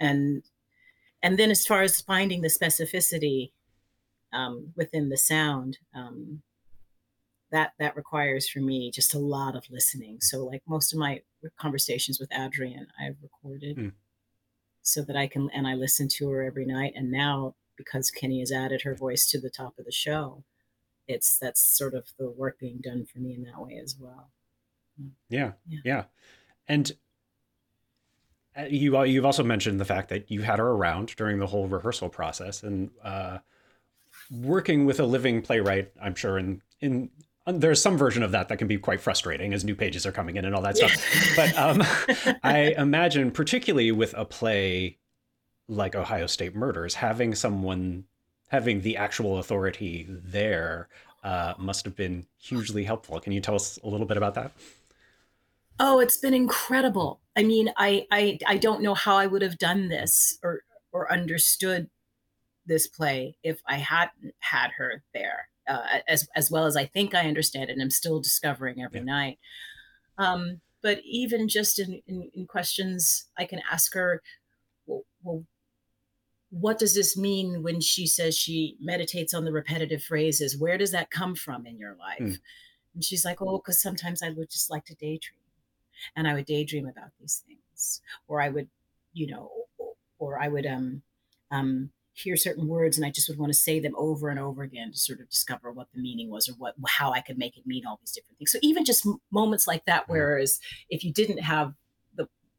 and 0.00 0.42
and 1.22 1.38
then 1.38 1.50
as 1.50 1.66
far 1.66 1.82
as 1.82 2.00
finding 2.00 2.42
the 2.42 2.48
specificity 2.48 3.52
um, 4.32 4.72
within 4.76 5.08
the 5.08 5.16
sound 5.16 5.78
um, 5.94 6.42
that 7.50 7.72
that 7.78 7.96
requires 7.96 8.48
for 8.48 8.60
me 8.60 8.90
just 8.90 9.14
a 9.14 9.18
lot 9.18 9.56
of 9.56 9.64
listening. 9.70 10.18
So 10.20 10.44
like 10.44 10.62
most 10.66 10.92
of 10.92 10.98
my 10.98 11.22
conversations 11.56 12.18
with 12.18 12.32
adrienne 12.32 12.88
i've 13.00 13.14
recorded 13.22 13.76
mm. 13.76 13.92
so 14.82 15.02
that 15.02 15.14
i 15.16 15.28
can 15.28 15.48
and 15.54 15.68
i 15.68 15.74
listen 15.74 16.08
to 16.08 16.28
her 16.28 16.42
every 16.42 16.66
night. 16.66 16.92
And 16.96 17.12
now 17.12 17.54
because 17.76 18.10
kenny 18.10 18.40
has 18.40 18.50
added 18.50 18.82
her 18.82 18.96
voice 18.96 19.30
to 19.30 19.40
the 19.40 19.50
top 19.50 19.78
of 19.78 19.84
the 19.84 19.92
show 19.92 20.42
it's 21.08 21.38
that's 21.38 21.60
sort 21.60 21.94
of 21.94 22.06
the 22.18 22.30
work 22.30 22.58
being 22.58 22.78
done 22.82 23.04
for 23.04 23.18
me 23.18 23.34
in 23.34 23.42
that 23.42 23.60
way 23.60 23.80
as 23.82 23.96
well 23.98 24.30
yeah 25.28 25.52
yeah, 25.66 25.80
yeah. 25.84 26.04
and 26.68 26.92
uh, 28.56 28.64
you 28.68 29.04
you've 29.04 29.24
also 29.24 29.44
mentioned 29.44 29.80
the 29.80 29.84
fact 29.84 30.08
that 30.08 30.30
you 30.30 30.42
had 30.42 30.58
her 30.58 30.70
around 30.70 31.14
during 31.16 31.38
the 31.38 31.46
whole 31.46 31.66
rehearsal 31.68 32.08
process 32.08 32.62
and 32.62 32.90
uh, 33.04 33.38
working 34.30 34.84
with 34.84 35.00
a 35.00 35.04
living 35.04 35.42
playwright, 35.42 35.92
I'm 36.02 36.14
sure 36.14 36.38
in 36.38 36.62
in 36.80 37.10
there's 37.46 37.80
some 37.80 37.96
version 37.96 38.22
of 38.22 38.32
that 38.32 38.48
that 38.48 38.58
can 38.58 38.68
be 38.68 38.76
quite 38.76 39.00
frustrating 39.00 39.54
as 39.54 39.64
new 39.64 39.74
pages 39.74 40.04
are 40.04 40.12
coming 40.12 40.36
in 40.36 40.44
and 40.44 40.54
all 40.54 40.60
that 40.60 40.76
stuff. 40.76 40.92
but 41.34 41.56
um, 41.56 41.82
I 42.42 42.74
imagine, 42.76 43.30
particularly 43.30 43.90
with 43.90 44.14
a 44.14 44.26
play 44.26 44.98
like 45.66 45.94
Ohio 45.94 46.26
State 46.26 46.54
Murders, 46.54 46.94
having 46.94 47.34
someone 47.34 48.04
having 48.48 48.80
the 48.80 48.96
actual 48.96 49.38
authority 49.38 50.06
there 50.08 50.88
uh, 51.22 51.54
must 51.58 51.84
have 51.84 51.96
been 51.96 52.26
hugely 52.38 52.84
helpful. 52.84 53.20
Can 53.20 53.32
you 53.32 53.40
tell 53.40 53.54
us 53.54 53.78
a 53.84 53.88
little 53.88 54.06
bit 54.06 54.16
about 54.16 54.34
that? 54.34 54.52
Oh, 55.80 56.00
it's 56.00 56.16
been 56.16 56.34
incredible. 56.34 57.20
I 57.36 57.44
mean, 57.44 57.70
I 57.76 58.06
I 58.10 58.38
I 58.46 58.56
don't 58.56 58.82
know 58.82 58.94
how 58.94 59.16
I 59.16 59.26
would 59.26 59.42
have 59.42 59.58
done 59.58 59.88
this 59.88 60.38
or 60.42 60.62
or 60.92 61.12
understood 61.12 61.88
this 62.66 62.86
play 62.86 63.36
if 63.42 63.60
I 63.66 63.76
hadn't 63.76 64.34
had 64.40 64.70
her 64.78 65.02
there, 65.14 65.48
uh, 65.68 66.00
as 66.08 66.28
as 66.34 66.50
well 66.50 66.66
as 66.66 66.76
I 66.76 66.84
think 66.84 67.14
I 67.14 67.28
understand 67.28 67.70
it, 67.70 67.74
and 67.74 67.82
I'm 67.82 67.90
still 67.90 68.20
discovering 68.20 68.82
every 68.82 69.00
yeah. 69.00 69.06
night. 69.06 69.38
Um, 70.18 70.60
but 70.82 71.00
even 71.04 71.48
just 71.48 71.78
in, 71.78 72.02
in, 72.06 72.30
in, 72.34 72.46
questions, 72.46 73.26
I 73.36 73.44
can 73.44 73.60
ask 73.70 73.94
her, 73.94 74.22
well, 74.86 75.04
well, 75.22 75.44
what 76.50 76.78
does 76.78 76.94
this 76.94 77.16
mean 77.16 77.62
when 77.62 77.80
she 77.80 78.06
says 78.06 78.36
she 78.36 78.76
meditates 78.80 79.34
on 79.34 79.44
the 79.44 79.52
repetitive 79.52 80.02
phrases? 80.02 80.58
Where 80.58 80.78
does 80.78 80.92
that 80.92 81.10
come 81.10 81.34
from 81.34 81.66
in 81.66 81.78
your 81.78 81.94
life? 81.96 82.20
Mm. 82.20 82.38
And 82.94 83.04
she's 83.04 83.24
like, 83.24 83.42
oh, 83.42 83.58
because 83.58 83.80
sometimes 83.80 84.22
I 84.22 84.30
would 84.30 84.50
just 84.50 84.70
like 84.70 84.84
to 84.86 84.94
daydream, 84.94 85.40
and 86.16 86.26
I 86.26 86.34
would 86.34 86.46
daydream 86.46 86.86
about 86.88 87.10
these 87.20 87.42
things, 87.46 88.00
or 88.26 88.40
I 88.40 88.48
would, 88.48 88.68
you 89.12 89.26
know, 89.26 89.50
or 90.18 90.40
I 90.40 90.48
would 90.48 90.66
um 90.66 91.02
um 91.50 91.90
hear 92.14 92.36
certain 92.36 92.66
words 92.66 92.96
and 92.96 93.06
I 93.06 93.10
just 93.10 93.28
would 93.28 93.38
want 93.38 93.52
to 93.52 93.58
say 93.58 93.78
them 93.78 93.94
over 93.96 94.28
and 94.28 94.40
over 94.40 94.64
again 94.64 94.90
to 94.90 94.98
sort 94.98 95.20
of 95.20 95.30
discover 95.30 95.70
what 95.70 95.86
the 95.94 96.02
meaning 96.02 96.30
was 96.30 96.48
or 96.48 96.54
what 96.54 96.74
how 96.88 97.12
I 97.12 97.20
could 97.20 97.38
make 97.38 97.56
it 97.56 97.66
mean 97.66 97.86
all 97.86 97.98
these 98.00 98.12
different 98.12 98.38
things. 98.38 98.50
So 98.50 98.58
even 98.62 98.84
just 98.84 99.06
moments 99.30 99.66
like 99.66 99.84
that, 99.84 100.02
mm-hmm. 100.04 100.12
whereas 100.12 100.58
if 100.90 101.04
you 101.04 101.12
didn't 101.12 101.42
have 101.42 101.74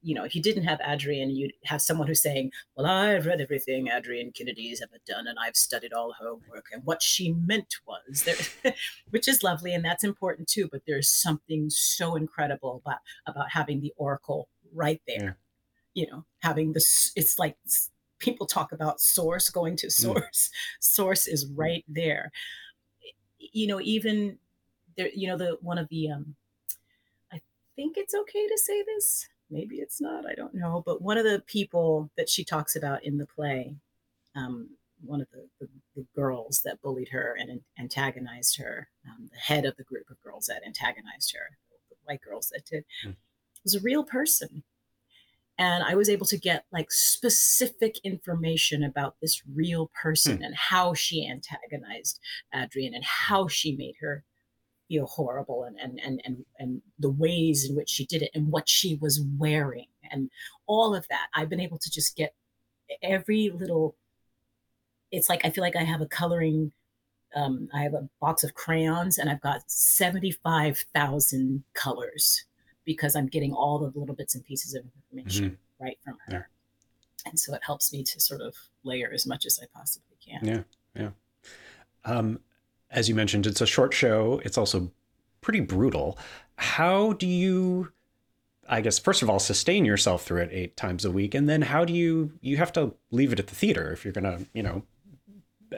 you 0.02 0.16
know 0.16 0.24
if 0.24 0.36
you 0.36 0.42
didn't 0.42 0.64
have 0.64 0.80
Adrienne, 0.82 1.30
you'd 1.30 1.54
have 1.66 1.82
someone 1.82 2.08
who's 2.08 2.22
saying, 2.22 2.52
"Well, 2.76 2.86
I've 2.86 3.26
read 3.26 3.42
everything 3.42 3.90
Adrienne 3.90 4.32
Kennedy's 4.32 4.82
ever 4.82 4.98
done, 5.06 5.28
and 5.28 5.38
I've 5.40 5.56
studied 5.56 5.94
all 5.94 6.14
her 6.20 6.36
work, 6.50 6.68
and 6.72 6.84
what 6.86 7.02
she 7.02 7.34
meant 7.34 7.76
was 7.86 8.24
there," 8.24 8.74
which 9.10 9.28
is 9.28 9.44
lovely 9.44 9.74
and 9.74 9.84
that's 9.84 10.04
important 10.04 10.48
too. 10.48 10.70
But 10.72 10.84
there's 10.88 11.10
something 11.10 11.70
so 11.70 12.16
incredible 12.16 12.82
about 12.86 13.00
about 13.26 13.52
having 13.52 13.82
the 13.82 13.94
oracle 13.98 14.50
right 14.74 15.02
there. 15.08 15.38
Yeah. 15.96 16.02
You 16.04 16.08
know, 16.12 16.26
having 16.40 16.74
this, 16.74 17.12
it's 17.16 17.40
like 17.40 17.58
people 18.20 18.46
talk 18.46 18.72
about 18.72 19.02
source 19.02 19.50
going 19.50 19.76
to 19.78 19.88
mm. 19.88 19.92
source 19.92 20.50
mm. 20.50 20.50
source 20.80 21.28
is 21.28 21.48
right 21.56 21.84
there 21.88 22.32
you 23.40 23.68
know 23.68 23.80
even 23.82 24.38
there 24.98 25.10
you 25.14 25.28
know 25.28 25.38
the 25.38 25.58
one 25.62 25.78
of 25.78 25.88
the 25.90 26.10
um 26.10 26.36
i 27.32 27.42
think 27.76 27.98
it's 27.98 28.14
okay 28.14 28.48
to 28.48 28.58
say 28.58 28.84
this 28.84 29.28
maybe 29.50 29.76
it's 29.78 30.02
not 30.02 30.26
i 30.26 30.34
don't 30.34 30.54
know 30.54 30.84
but 30.86 31.02
one 31.02 31.18
of 31.18 31.24
the 31.24 31.42
people 31.48 32.10
that 32.18 32.30
she 32.30 32.44
talks 32.44 32.76
about 32.76 33.04
in 33.04 33.18
the 33.18 33.26
play 33.26 33.76
um 34.36 34.70
one 35.02 35.22
of 35.22 35.28
the, 35.32 35.48
the, 35.62 35.70
the 35.96 36.06
girls 36.14 36.62
that 36.66 36.82
bullied 36.82 37.08
her 37.10 37.38
and 37.40 37.62
antagonized 37.80 38.58
her 38.58 38.90
um, 39.08 39.30
the 39.32 39.40
head 39.40 39.66
of 39.66 39.78
the 39.78 39.84
group 39.84 40.10
of 40.10 40.22
girls 40.22 40.46
that 40.48 40.62
antagonized 40.66 41.34
her 41.34 41.58
the 41.90 41.96
white 42.04 42.22
girls 42.22 42.50
that 42.50 42.66
did 42.66 42.84
mm. 43.06 43.16
was 43.64 43.76
a 43.76 43.80
real 43.80 44.04
person 44.04 44.64
and 45.60 45.84
I 45.84 45.94
was 45.94 46.10
able 46.10 46.26
to 46.28 46.38
get 46.38 46.64
like 46.72 46.90
specific 46.90 48.00
information 48.06 48.82
about 48.82 49.18
this 49.22 49.44
real 49.54 49.92
person 50.02 50.38
hmm. 50.38 50.44
and 50.44 50.56
how 50.56 50.94
she 50.94 51.28
antagonized 51.28 52.20
Adrienne 52.56 52.96
and 52.96 53.04
how 53.04 53.50
she 53.50 53.76
made 53.76 53.96
her 54.00 54.24
feel 54.90 55.06
horrible 55.06 55.64
and, 55.64 55.80
and 55.80 56.02
and 56.04 56.22
and 56.26 56.44
and 56.58 56.82
the 56.98 57.10
ways 57.12 57.70
in 57.70 57.76
which 57.76 57.90
she 57.90 58.06
did 58.06 58.22
it 58.24 58.32
and 58.34 58.52
what 58.52 58.68
she 58.68 58.96
was 58.96 59.22
wearing 59.38 59.86
and 60.12 60.30
all 60.66 60.94
of 60.96 61.08
that. 61.10 61.28
I've 61.36 61.48
been 61.50 61.60
able 61.62 61.78
to 61.78 61.90
just 61.92 62.18
get 62.18 62.34
every 63.02 63.52
little 63.52 63.96
it's 65.12 65.30
like 65.30 65.46
I 65.46 65.52
feel 65.52 65.64
like 65.64 65.76
I 65.76 65.84
have 65.84 66.02
a 66.02 66.08
coloring 66.08 66.72
um, 67.36 67.70
I 67.72 67.84
have 67.84 67.94
a 67.94 68.10
box 68.20 68.44
of 68.44 68.56
crayons 68.56 69.20
and 69.20 69.30
I've 69.30 69.42
got 69.42 69.62
75,000 69.70 71.64
colors 71.76 72.46
because 72.86 73.16
I'm 73.16 73.28
getting 73.28 73.54
all 73.54 73.78
the 73.78 74.00
little 74.00 74.16
bits 74.16 74.34
and 74.34 74.44
pieces 74.44 74.74
of 74.74 74.84
information 74.96 75.52
Mhm. 75.52 75.58
right 75.80 76.00
from 76.04 76.18
her. 76.26 76.34
Yeah. 76.34 76.44
And 77.30 77.40
so 77.40 77.54
it 77.54 77.62
helps 77.64 77.94
me 77.94 78.02
to 78.04 78.20
sort 78.20 78.42
of 78.42 78.56
layer 78.84 79.12
as 79.14 79.28
much 79.28 79.46
as 79.46 79.60
I 79.62 79.68
possibly 79.72 80.18
can. 80.26 80.44
Yeah, 80.44 80.64
yeah. 80.96 81.12
Um, 82.04 82.40
as 82.92 83.08
you 83.10 83.16
mentioned, 83.16 83.46
it's 83.46 83.62
a 83.62 83.66
short 83.66 83.94
show. 83.94 84.42
It's 84.44 84.58
also 84.58 84.92
pretty 85.42 85.60
brutal. 85.60 86.18
How 86.58 87.14
do 87.14 87.28
you, 87.28 87.92
I 88.68 88.82
guess, 88.82 89.00
first 89.00 89.22
of 89.22 89.30
all, 89.30 89.40
sustain 89.40 89.86
yourself 89.86 90.24
through 90.24 90.42
it 90.42 90.50
eight 90.52 90.76
times 90.76 91.06
a 91.06 91.12
week, 91.12 91.34
and 91.34 91.48
then 91.48 91.62
how 91.62 91.86
do 91.86 91.94
you 91.94 92.34
you 92.42 92.58
have 92.58 92.74
to 92.74 92.94
leave 93.12 93.32
it 93.32 93.40
at 93.40 93.48
the 93.48 93.56
theater 93.56 93.92
if 93.92 94.04
you're 94.04 94.14
gonna, 94.14 94.40
you 94.54 94.64
know, 94.64 94.84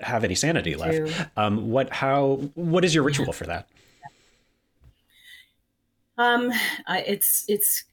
have 0.01 0.23
any 0.23 0.35
sanity 0.35 0.75
left? 0.75 1.29
Um, 1.37 1.69
what 1.69 1.91
how 1.91 2.35
what 2.55 2.85
is 2.85 2.95
your 2.95 3.03
ritual 3.03 3.33
for 3.33 3.45
that? 3.45 3.67
Um, 6.17 6.51
I, 6.87 7.01
it's 7.01 7.45
it's 7.47 7.83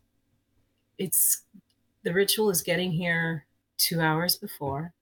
it's 0.98 1.42
the 2.02 2.12
ritual 2.12 2.50
is 2.50 2.62
getting 2.62 2.92
here 2.92 3.46
two 3.76 4.00
hours 4.00 4.36
before, 4.36 4.92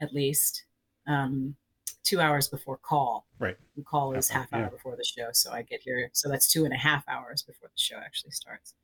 at 0.00 0.12
least, 0.12 0.64
um, 1.06 1.56
two 2.04 2.20
hours 2.20 2.48
before 2.48 2.76
call. 2.78 3.26
Right. 3.38 3.56
The 3.76 3.82
call 3.82 4.14
is 4.14 4.28
Half 4.28 4.50
half 4.50 4.52
hour, 4.52 4.62
yeah. 4.62 4.68
before 4.68 4.96
the 4.96 5.04
show, 5.04 5.28
so 5.32 5.52
I 5.52 5.62
get 5.62 5.80
here. 5.82 6.08
So 6.12 6.28
that's 6.28 6.50
two 6.50 6.64
and 6.64 6.72
a 6.72 6.76
half 6.76 7.04
hours 7.08 7.42
before 7.42 7.68
the 7.68 7.80
show 7.80 7.96
actually 7.96 8.32
starts, 8.32 8.74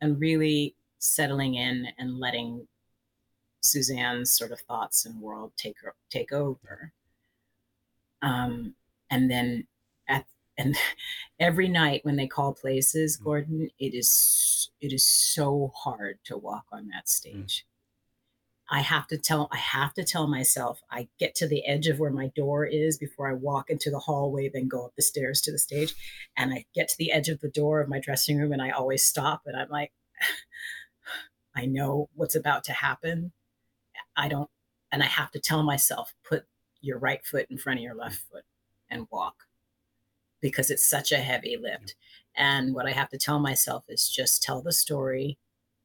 and 0.00 0.20
really 0.20 0.74
settling 0.98 1.54
in 1.54 1.88
and 1.98 2.18
letting 2.18 2.66
Suzanne's 3.60 4.30
sort 4.30 4.52
of 4.52 4.60
thoughts 4.60 5.06
and 5.06 5.20
world 5.20 5.52
take 5.56 5.76
her 5.82 5.94
take 6.10 6.32
over. 6.32 6.92
Um, 8.22 8.74
and 9.10 9.30
then 9.30 9.66
at 10.08 10.26
and 10.58 10.76
every 11.40 11.68
night 11.68 12.04
when 12.04 12.16
they 12.16 12.26
call 12.26 12.54
places, 12.54 13.16
Gordon, 13.16 13.70
it 13.78 13.94
is 13.94 14.70
it 14.80 14.92
is 14.92 15.04
so 15.04 15.72
hard 15.74 16.18
to 16.24 16.36
walk 16.36 16.66
on 16.72 16.88
that 16.88 17.08
stage. 17.08 17.66
I 18.70 18.80
have 18.80 19.08
to 19.08 19.18
tell 19.18 19.48
I 19.50 19.56
have 19.56 19.94
to 19.94 20.04
tell 20.04 20.28
myself 20.28 20.80
I 20.90 21.08
get 21.18 21.34
to 21.36 21.48
the 21.48 21.66
edge 21.66 21.88
of 21.88 21.98
where 21.98 22.12
my 22.12 22.28
door 22.28 22.64
is 22.64 22.96
before 22.96 23.28
I 23.28 23.34
walk 23.34 23.68
into 23.68 23.90
the 23.90 23.98
hallway, 23.98 24.48
then 24.48 24.68
go 24.68 24.84
up 24.86 24.92
the 24.94 25.02
stairs 25.02 25.40
to 25.42 25.52
the 25.52 25.58
stage. 25.58 25.94
And 26.36 26.52
I 26.54 26.64
get 26.74 26.88
to 26.88 26.94
the 26.96 27.10
edge 27.10 27.28
of 27.28 27.40
the 27.40 27.48
door 27.48 27.80
of 27.80 27.88
my 27.88 27.98
dressing 27.98 28.38
room 28.38 28.52
and 28.52 28.62
I 28.62 28.70
always 28.70 29.04
stop 29.04 29.42
and 29.46 29.56
I'm 29.56 29.68
like, 29.68 29.92
I 31.54 31.66
know 31.66 32.08
what's 32.14 32.36
about 32.36 32.62
to 32.64 32.72
happen. 32.72 33.32
I 34.16 34.28
don't 34.28 34.48
and 34.92 35.02
I 35.02 35.06
have 35.06 35.32
to 35.32 35.40
tell 35.40 35.64
myself, 35.64 36.14
put 36.24 36.44
your 36.80 36.98
right 36.98 37.24
foot 37.26 37.46
in 37.50 37.58
front 37.58 37.80
of 37.80 37.82
your 37.82 37.94
left 37.94 38.22
foot 38.30 38.44
and 38.88 39.08
walk 39.10 39.46
because 40.40 40.70
it's 40.70 40.88
such 40.88 41.10
a 41.10 41.18
heavy 41.18 41.56
lift. 41.60 41.96
And 42.36 42.74
what 42.74 42.86
I 42.86 42.92
have 42.92 43.08
to 43.10 43.18
tell 43.18 43.40
myself 43.40 43.84
is 43.88 44.08
just 44.08 44.42
tell 44.42 44.62
the 44.62 44.72
story 44.72 45.38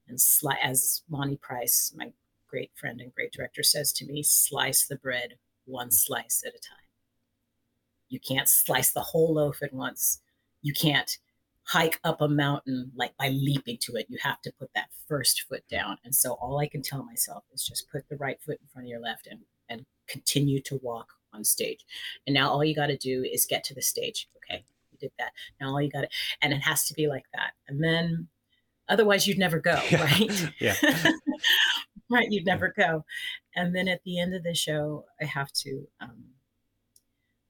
and 0.08 0.20
sli- 0.20 0.58
as 0.64 1.02
Monty 1.10 1.36
Price, 1.36 1.92
my 1.96 2.14
great 2.56 2.72
friend 2.74 3.02
and 3.02 3.14
great 3.14 3.34
director, 3.34 3.64
says 3.64 3.92
to 3.92 4.06
me, 4.06 4.24
slice 4.24 4.88
the 4.88 4.96
bread 4.96 5.34
one 5.66 5.92
slice 5.92 6.42
at 6.46 6.56
a 6.56 6.60
time. 6.60 6.78
You 8.08 8.18
can't 8.18 8.48
slice 8.48 8.94
the 8.94 9.02
whole 9.02 9.34
loaf 9.34 9.62
at 9.62 9.74
once. 9.74 10.22
You 10.62 10.74
can't 10.74 11.18
hike 11.64 12.00
up 12.06 12.22
a 12.22 12.30
mountain 12.30 12.94
like 12.96 13.18
by 13.18 13.28
leaping 13.28 13.78
to 13.82 13.96
it. 13.96 14.06
You 14.08 14.20
have 14.22 14.42
to 14.44 14.54
put 14.58 14.70
that 14.74 14.88
first 15.06 15.42
foot 15.50 15.64
down. 15.70 15.98
And 16.06 16.16
so 16.16 16.34
all 16.34 16.60
I 16.60 16.70
can 16.70 16.82
tell 16.82 17.04
myself 17.04 17.44
is 17.54 17.68
just 17.68 17.92
put 17.92 18.08
the 18.08 18.16
right 18.16 18.42
foot 18.42 18.60
in 18.62 18.68
front 18.72 18.86
of 18.86 18.90
your 18.90 19.02
left 19.02 19.28
and 19.28 19.42
and 19.68 19.86
continue 20.08 20.62
to 20.62 20.80
walk 20.82 21.08
on 21.34 21.44
stage. 21.44 21.84
And 22.26 22.34
now 22.34 22.52
all 22.52 22.64
you 22.64 22.74
got 22.74 22.88
to 22.88 22.98
do 22.98 23.24
is 23.30 23.46
get 23.46 23.66
to 23.66 23.74
the 23.74 23.82
stage. 23.82 24.30
Okay, 24.38 24.64
you 24.92 24.98
did 24.98 25.12
that. 25.20 25.32
Now 25.60 25.72
all 25.72 25.82
you 25.82 25.90
got 25.90 26.02
to, 26.02 26.10
and 26.42 26.54
it 26.54 26.62
has 26.62 26.88
to 26.88 26.94
be 26.94 27.08
like 27.08 27.26
that. 27.34 27.52
And 27.68 27.84
then 27.84 28.30
otherwise 28.88 29.28
you'd 29.28 29.40
never 29.40 29.60
go, 29.60 29.82
right? 29.92 30.52
Yeah. 30.60 30.76
right, 32.10 32.30
you'd 32.32 32.46
never 32.46 32.74
go. 32.76 33.06
And 33.56 33.76
then 33.76 33.88
at 33.88 34.04
the 34.04 34.20
end 34.20 34.34
of 34.34 34.44
the 34.44 34.54
show, 34.54 35.06
I 35.22 35.26
have 35.26 35.52
to, 35.54 35.88
um, 36.00 36.24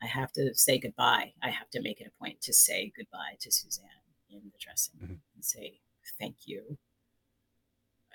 I 0.01 0.07
have 0.07 0.31
to 0.33 0.53
say 0.53 0.77
goodbye. 0.77 1.33
I 1.41 1.49
have 1.49 1.69
to 1.71 1.81
make 1.81 1.99
it 2.01 2.07
a 2.07 2.19
point 2.23 2.41
to 2.41 2.53
say 2.53 2.91
goodbye 2.95 3.37
to 3.39 3.51
Suzanne 3.51 3.85
in 4.29 4.41
the 4.51 4.57
dressing 4.59 4.95
room 4.99 5.21
and 5.33 5.43
say 5.45 5.79
thank 6.19 6.35
you. 6.45 6.77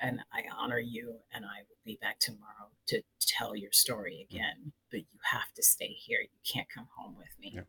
And 0.03 0.21
I 0.33 0.45
honor 0.57 0.79
you, 0.79 1.17
and 1.35 1.45
I 1.45 1.59
will 1.69 1.77
be 1.85 1.99
back 2.01 2.19
tomorrow 2.21 2.71
to 2.87 3.03
tell 3.21 3.55
your 3.55 3.73
story 3.73 4.27
again. 4.31 4.73
But 4.91 5.01
you 5.01 5.19
have 5.31 5.53
to 5.57 5.63
stay 5.63 5.89
here. 5.89 6.21
You 6.23 6.39
can't 6.51 6.69
come 6.75 6.89
home 6.97 7.17
with 7.19 7.29
me. 7.39 7.53
Yeah. 7.57 7.63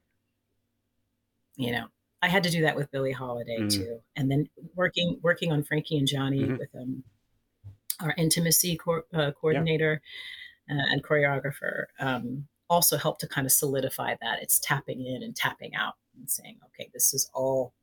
You 1.58 1.72
know, 1.74 1.88
I 2.22 2.30
had 2.30 2.44
to 2.44 2.50
do 2.50 2.62
that 2.62 2.78
with 2.78 2.90
Billie 2.92 3.12
Holiday 3.12 3.58
Mm. 3.60 3.70
too, 3.74 4.02
and 4.16 4.32
then 4.32 4.50
working 4.76 5.20
working 5.22 5.52
on 5.52 5.64
Frankie 5.64 5.98
and 5.98 6.08
Johnny 6.08 6.40
Mhm. 6.44 6.58
with 6.58 6.74
um, 6.74 7.04
our 8.02 8.14
intimacy 8.18 8.78
co- 8.78 9.04
uh, 9.14 9.32
coordinator 9.32 10.02
uh, 10.70 10.92
and 10.92 11.04
choreographer 11.04 11.86
um, 12.00 12.48
also 12.70 12.98
helped 12.98 13.22
to 13.22 13.28
kind 13.28 13.46
of 13.46 13.52
solidify 13.52 14.16
that. 14.22 14.42
It's 14.42 14.60
tapping 14.60 15.06
in 15.06 15.24
and 15.24 15.36
tapping 15.36 15.76
out 15.76 15.96
and 16.18 16.30
saying, 16.30 16.60
okay, 16.68 16.90
this 16.94 17.14
is 17.14 17.30
all 17.34 17.74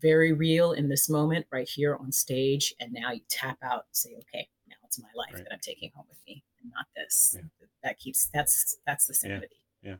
very 0.00 0.32
real 0.32 0.72
in 0.72 0.88
this 0.88 1.08
moment 1.08 1.46
right 1.50 1.68
here 1.68 1.96
on 1.96 2.12
stage. 2.12 2.74
And 2.80 2.92
now 2.92 3.12
you 3.12 3.20
tap 3.28 3.58
out 3.62 3.86
and 3.88 3.92
say, 3.92 4.10
okay, 4.20 4.48
now 4.68 4.76
it's 4.84 5.00
my 5.00 5.08
life 5.14 5.34
Right. 5.34 5.44
that 5.44 5.52
I'm 5.52 5.60
taking 5.60 5.90
home 5.94 6.06
with 6.08 6.18
me 6.26 6.44
and 6.62 6.70
not 6.74 6.86
this. 6.94 7.36
That 7.82 7.98
keeps, 7.98 8.28
that's, 8.32 8.76
that's 8.86 9.06
the 9.06 9.14
sanity. 9.14 9.56
Yeah. 9.82 9.96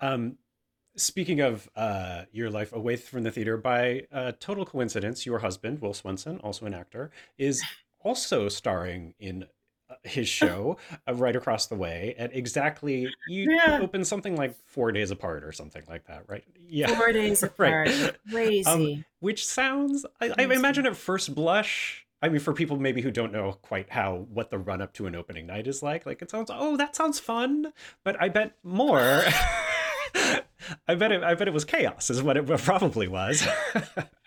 Um, 0.00 0.38
speaking 0.96 1.40
of 1.40 1.68
uh, 1.76 2.24
your 2.32 2.50
life 2.50 2.72
away 2.72 2.96
from 2.96 3.22
the 3.22 3.30
theater, 3.30 3.56
by 3.56 4.06
uh, 4.12 4.32
total 4.40 4.64
coincidence, 4.64 5.26
your 5.26 5.38
husband, 5.38 5.80
Will 5.80 5.94
Swenson, 5.94 6.38
also 6.40 6.66
an 6.66 6.74
actor, 6.74 7.10
is 7.36 7.62
also 8.02 8.48
starring 8.48 9.14
in 9.18 9.44
uh, 9.90 9.94
his 10.04 10.28
show 10.28 10.76
uh, 11.08 11.14
right 11.14 11.34
across 11.34 11.66
the 11.66 11.74
way 11.74 12.14
at 12.18 12.34
exactly 12.36 13.08
you 13.28 13.50
Yeah. 13.50 13.78
open 13.80 14.04
something 14.04 14.36
like 14.36 14.54
four 14.66 14.92
days 14.92 15.10
apart 15.10 15.44
or 15.44 15.52
something 15.52 15.82
like 15.88 16.06
that 16.06 16.24
right 16.28 16.44
yeah 16.68 16.94
Four 16.94 17.12
days 17.12 17.42
right 17.58 17.88
apart. 17.88 18.18
Crazy. 18.30 18.66
um, 18.68 19.04
which 19.20 19.46
sounds 19.46 20.04
I, 20.20 20.32
I 20.38 20.42
imagine 20.44 20.86
at 20.86 20.96
first 20.96 21.34
blush 21.34 22.04
i 22.20 22.28
mean 22.28 22.40
for 22.40 22.52
people 22.52 22.76
maybe 22.78 23.00
who 23.00 23.10
don't 23.10 23.32
know 23.32 23.52
quite 23.62 23.88
how 23.90 24.26
what 24.30 24.50
the 24.50 24.58
run 24.58 24.82
up 24.82 24.92
to 24.94 25.06
an 25.06 25.14
opening 25.14 25.46
night 25.46 25.66
is 25.66 25.82
like 25.82 26.04
like 26.04 26.20
it 26.20 26.30
sounds 26.30 26.50
oh 26.52 26.76
that 26.76 26.94
sounds 26.94 27.18
fun 27.18 27.72
but 28.04 28.20
i 28.20 28.28
bet 28.28 28.52
more 28.62 29.22
i 30.86 30.94
bet 30.94 31.12
it 31.12 31.22
i 31.22 31.34
bet 31.34 31.48
it 31.48 31.54
was 31.54 31.64
chaos 31.64 32.10
is 32.10 32.22
what 32.22 32.36
it 32.36 32.44
probably 32.58 33.08
was 33.08 33.46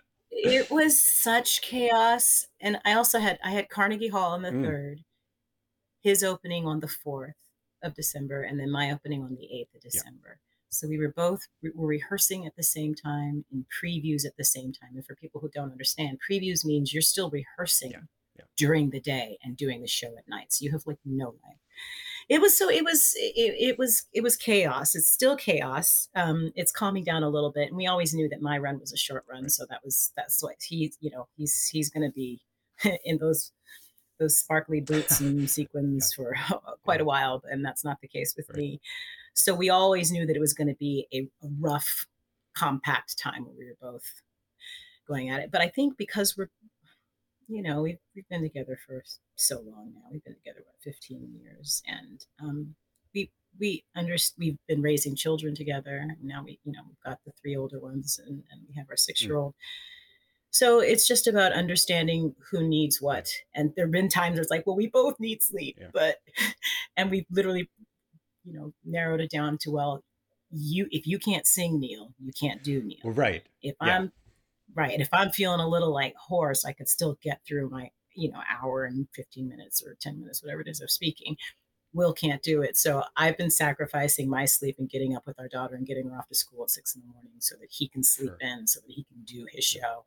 it 0.44 0.70
was 0.72 1.00
such 1.00 1.62
chaos 1.62 2.48
and 2.60 2.80
i 2.86 2.94
also 2.94 3.20
had 3.20 3.40
i 3.44 3.52
had 3.52 3.70
carnegie 3.70 4.08
hall 4.10 4.32
on 4.34 4.42
the 4.42 4.52
Mm. 4.52 4.64
third 4.66 5.04
his 6.02 6.24
opening 6.24 6.66
on 6.68 6.80
the 6.80 6.88
fourth 6.88 7.36
of 7.84 7.96
december 7.96 8.42
and 8.44 8.60
then 8.60 8.72
my 8.72 8.92
opening 8.92 9.24
on 9.24 9.36
the 9.36 9.48
8th 9.54 9.76
of 9.76 9.82
december. 9.82 10.40
So 10.70 10.88
we 10.88 10.98
were 10.98 11.12
both 11.12 11.48
we 11.62 11.70
were 11.76 11.88
rehearsing 11.88 12.46
at 12.46 12.56
the 12.56 12.64
same 12.64 12.96
time 12.96 13.44
in 13.52 13.66
previews 13.84 14.26
at 14.26 14.38
the 14.38 14.46
same 14.46 14.72
time. 14.72 14.92
And 14.96 15.06
for 15.06 15.16
people 15.16 15.42
who 15.42 15.50
don't 15.50 15.72
understand 15.72 16.20
previews 16.30 16.64
means 16.64 16.94
you're 16.94 17.02
still 17.02 17.30
rehearsing 17.30 17.94
during 18.62 18.92
the 18.92 19.00
day 19.00 19.40
and 19.44 19.58
doing 19.58 19.82
the 19.82 19.88
show 19.88 20.16
at 20.20 20.30
night. 20.30 20.54
So 20.54 20.64
you 20.64 20.72
have 20.72 20.86
like 20.86 21.00
no 21.04 21.30
life. 21.30 21.58
It 22.30 22.40
was 22.42 22.56
so 22.56 22.70
it 22.70 22.84
was 22.84 23.14
it, 23.16 23.56
it 23.72 23.80
was 23.80 24.06
it 24.14 24.22
was 24.22 24.38
chaos. 24.38 24.94
It's 24.94 25.10
still 25.10 25.36
chaos. 25.36 26.10
Um 26.16 26.52
it's 26.56 26.72
calming 26.72 27.04
down 27.04 27.24
a 27.24 27.30
little 27.30 27.52
bit. 27.52 27.70
And 27.70 27.76
we 27.76 27.88
always 27.88 28.14
knew 28.14 28.30
that 28.30 28.40
my 28.40 28.60
run 28.60 28.80
was 28.80 28.94
a 28.94 28.98
short 28.98 29.26
run. 29.28 29.50
So 29.50 29.66
that 29.68 29.82
was 29.84 30.12
that's 30.16 30.44
what 30.44 30.58
he 30.62 30.94
you 31.00 31.10
know 31.10 31.28
he's 31.36 31.70
he's 31.74 31.90
going 31.90 32.08
to 32.08 32.14
be 32.14 32.40
in 33.04 33.18
those 33.18 33.52
those 34.20 34.38
sparkly 34.38 34.80
boots 34.80 35.20
and 35.20 35.50
sequins 35.58 36.14
for 36.14 36.36
quite 36.84 37.02
a 37.02 37.06
while 37.06 37.42
and 37.50 37.66
that's 37.66 37.84
not 37.84 38.00
the 38.00 38.08
case 38.08 38.36
with 38.38 38.56
me. 38.56 38.80
So 39.34 39.56
we 39.56 39.72
always 39.72 40.12
knew 40.12 40.28
that 40.28 40.36
it 40.36 40.40
was 40.48 40.54
going 40.54 40.68
to 40.68 40.76
be 40.76 41.08
a, 41.12 41.22
a 41.44 41.50
rough 41.60 42.06
compact 42.56 43.18
time 43.18 43.44
where 43.46 43.56
we 43.58 43.66
were 43.66 43.92
both 43.92 44.22
going 45.08 45.30
at 45.30 45.40
it. 45.40 45.50
But 45.52 45.62
i 45.62 45.68
think 45.68 45.98
because 45.98 46.38
we're 46.38 46.52
you 47.52 47.62
know 47.62 47.82
we've, 47.82 47.98
we've 48.16 48.28
been 48.30 48.42
together 48.42 48.78
for 48.86 49.04
so 49.36 49.58
long 49.58 49.92
now 49.94 50.02
we've 50.12 50.24
been 50.24 50.36
together 50.36 50.62
what 50.66 50.76
15 50.82 51.30
years 51.44 51.84
and 51.86 52.26
um 52.42 52.76
we 53.14 53.30
we 53.60 53.84
under 53.96 54.16
we've 54.38 54.58
been 54.68 54.82
raising 54.82 55.16
children 55.16 55.54
together 55.54 56.16
now 56.24 56.44
we 56.44 56.60
you 56.64 56.72
know 56.72 56.82
we've 56.88 57.04
got 57.04 57.20
the 57.26 57.32
three 57.42 57.56
older 57.56 57.80
ones 57.80 58.20
and, 58.26 58.44
and 58.52 58.62
we 58.68 58.76
have 58.76 58.88
our 58.90 58.98
six 58.98 59.22
year 59.22 59.36
old 59.36 59.54
so 60.50 60.80
it's 60.80 61.08
just 61.08 61.28
about 61.28 61.52
understanding 61.52 62.36
who 62.50 62.68
needs 62.68 63.02
what 63.02 63.30
and 63.54 63.74
there 63.76 63.86
have 63.86 63.92
been 63.92 64.10
times 64.10 64.36
where 64.36 64.42
it's 64.42 64.52
like 64.52 64.66
well 64.66 64.76
we 64.76 64.88
both 64.88 65.20
need 65.20 65.44
sleep 65.44 65.78
but 65.94 66.18
and 66.98 67.12
we've 67.12 67.26
literally 67.30 67.70
you 68.46 68.54
know 68.54 68.74
narrowed 68.86 69.22
it 69.22 69.30
down 69.30 69.58
to 69.58 69.72
well 69.72 70.04
you 70.52 70.88
if 70.92 71.08
you 71.08 71.18
can't 71.20 71.48
sing 71.48 71.80
neil 71.80 72.14
you 72.20 72.32
can't 72.40 72.64
do 72.64 72.82
neil. 72.84 72.98
Well, 73.04 73.14
right. 73.14 73.44
If 73.62 73.76
Yeah. 73.82 73.98
I'm 73.98 74.12
right, 74.76 74.92
And 74.94 75.02
if 75.02 75.10
I'm 75.12 75.32
feeling 75.32 75.60
a 75.60 75.68
little 75.68 75.94
like 75.94 76.16
hoarse, 76.16 76.66
I 76.66 76.74
could 76.74 76.90
still 76.90 77.18
get 77.22 77.42
through 77.46 77.70
my, 77.70 77.90
you 78.16 78.32
know, 78.32 78.42
hour 78.62 78.86
and 78.86 79.08
15 79.14 79.48
minutes 79.48 79.84
or 79.84 79.96
10 80.00 80.20
minutes, 80.20 80.44
whatever 80.44 80.62
it 80.62 80.68
is 80.68 80.82
of 80.82 80.92
speaking. 80.92 81.38
Will 81.94 82.14
can't 82.14 82.42
do 82.42 82.62
it. 82.62 82.78
So 82.78 83.04
I've 83.18 83.38
been 83.38 83.52
sacrificing 83.52 84.30
my 84.30 84.46
sleep 84.46 84.78
and 84.80 84.90
getting 84.90 85.14
up 85.14 85.28
with 85.28 85.38
our 85.40 85.50
daughter 85.50 85.76
and 85.76 85.86
getting 85.86 86.08
her 86.08 86.18
off 86.18 86.30
to 86.30 86.36
school 86.36 86.64
at 86.64 86.70
six 86.70 86.96
in 86.96 87.02
the 87.02 87.08
morning 87.08 87.34
so 87.40 87.56
that 87.60 87.68
he 87.70 87.90
can 87.90 88.02
sleep 88.02 88.32
in, 88.40 88.66
so 88.66 88.80
that 88.80 88.92
he 88.92 89.04
can 89.04 89.24
do 89.26 89.46
his 89.52 89.66
show. 89.66 90.06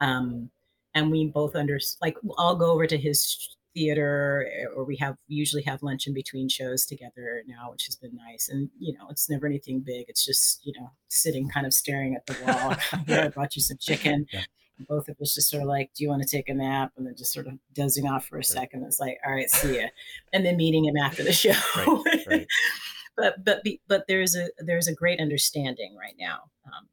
Um, 0.00 0.50
and 0.94 1.10
we 1.10 1.26
both 1.26 1.56
under 1.56 1.80
like 2.00 2.16
I'll 2.38 2.56
go 2.56 2.70
over 2.70 2.86
to 2.86 2.96
his 2.96 3.56
theater 3.74 4.48
eh, 4.52 4.64
or 4.74 4.84
we 4.84 4.96
have 4.96 5.16
usually 5.28 5.62
have 5.62 5.82
lunch 5.82 6.06
in 6.06 6.14
between 6.14 6.48
shows 6.48 6.84
together 6.86 7.42
now 7.46 7.70
which 7.70 7.86
has 7.86 7.96
been 7.96 8.14
nice. 8.14 8.48
And 8.48 8.70
you 8.78 8.92
know 8.96 9.06
it's 9.10 9.28
never 9.28 9.46
anything 9.46 9.82
big. 9.84 10.06
It's 10.08 10.24
just 10.24 10.64
you 10.64 10.72
know 10.78 10.90
sitting 11.08 11.48
kind 11.48 11.66
of 11.66 11.72
staring 11.74 12.14
at 12.14 12.26
the 12.26 12.36
wall. 12.44 12.76
Yeah 13.06 13.24
i 13.24 13.28
brought 13.28 13.56
you 13.56 13.62
some 13.62 13.78
chicken. 13.78 14.26
Yeah. 14.32 14.42
both 14.88 15.08
of 15.08 15.16
us 15.20 15.34
just 15.34 15.50
sort 15.50 15.62
of 15.62 15.68
like 15.68 15.90
do 15.94 16.04
you 16.04 16.10
want 16.10 16.22
to 16.22 16.28
take 16.28 16.48
a 16.48 16.54
nap? 16.54 16.92
And 16.96 17.06
then 17.06 17.14
just 17.16 17.32
sort 17.32 17.46
of 17.46 17.54
dozing 17.74 18.06
off 18.06 18.26
for 18.26 18.36
a 18.36 18.38
right. 18.38 18.46
second. 18.46 18.84
It's 18.84 19.00
like 19.00 19.18
all 19.26 19.32
right 19.32 19.50
see 19.50 19.80
ya. 19.80 19.88
And 20.32 20.44
then 20.44 20.56
meeting 20.56 20.84
him 20.84 20.96
after 20.96 21.22
the 21.22 21.32
show. 21.32 21.52
Right, 21.76 22.26
right. 22.26 22.46
but 23.16 23.44
but 23.44 23.62
but 23.88 24.04
there's 24.08 24.34
a 24.36 24.48
there's 24.58 24.88
a 24.88 24.94
great 24.94 25.20
understanding 25.20 25.96
right 25.98 26.14
now 26.18 26.50
um, 26.66 26.86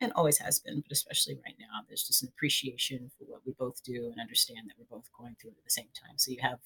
and 0.00 0.12
always 0.14 0.38
has 0.38 0.58
been, 0.58 0.80
but 0.80 0.92
especially 0.92 1.38
right 1.44 1.56
now, 1.58 1.84
there's 1.86 2.02
just 2.02 2.22
an 2.22 2.28
appreciation 2.34 3.10
for 3.18 3.24
what 3.24 3.42
we 3.44 3.52
both 3.52 3.82
do 3.84 4.06
and 4.10 4.20
understand 4.20 4.60
that 4.68 4.74
we're 4.78 4.96
both 4.96 5.08
going 5.16 5.36
through 5.40 5.50
it 5.50 5.58
at 5.58 5.64
the 5.64 5.70
same 5.70 5.88
time. 5.94 6.14
So 6.16 6.30
you 6.30 6.38
have 6.40 6.58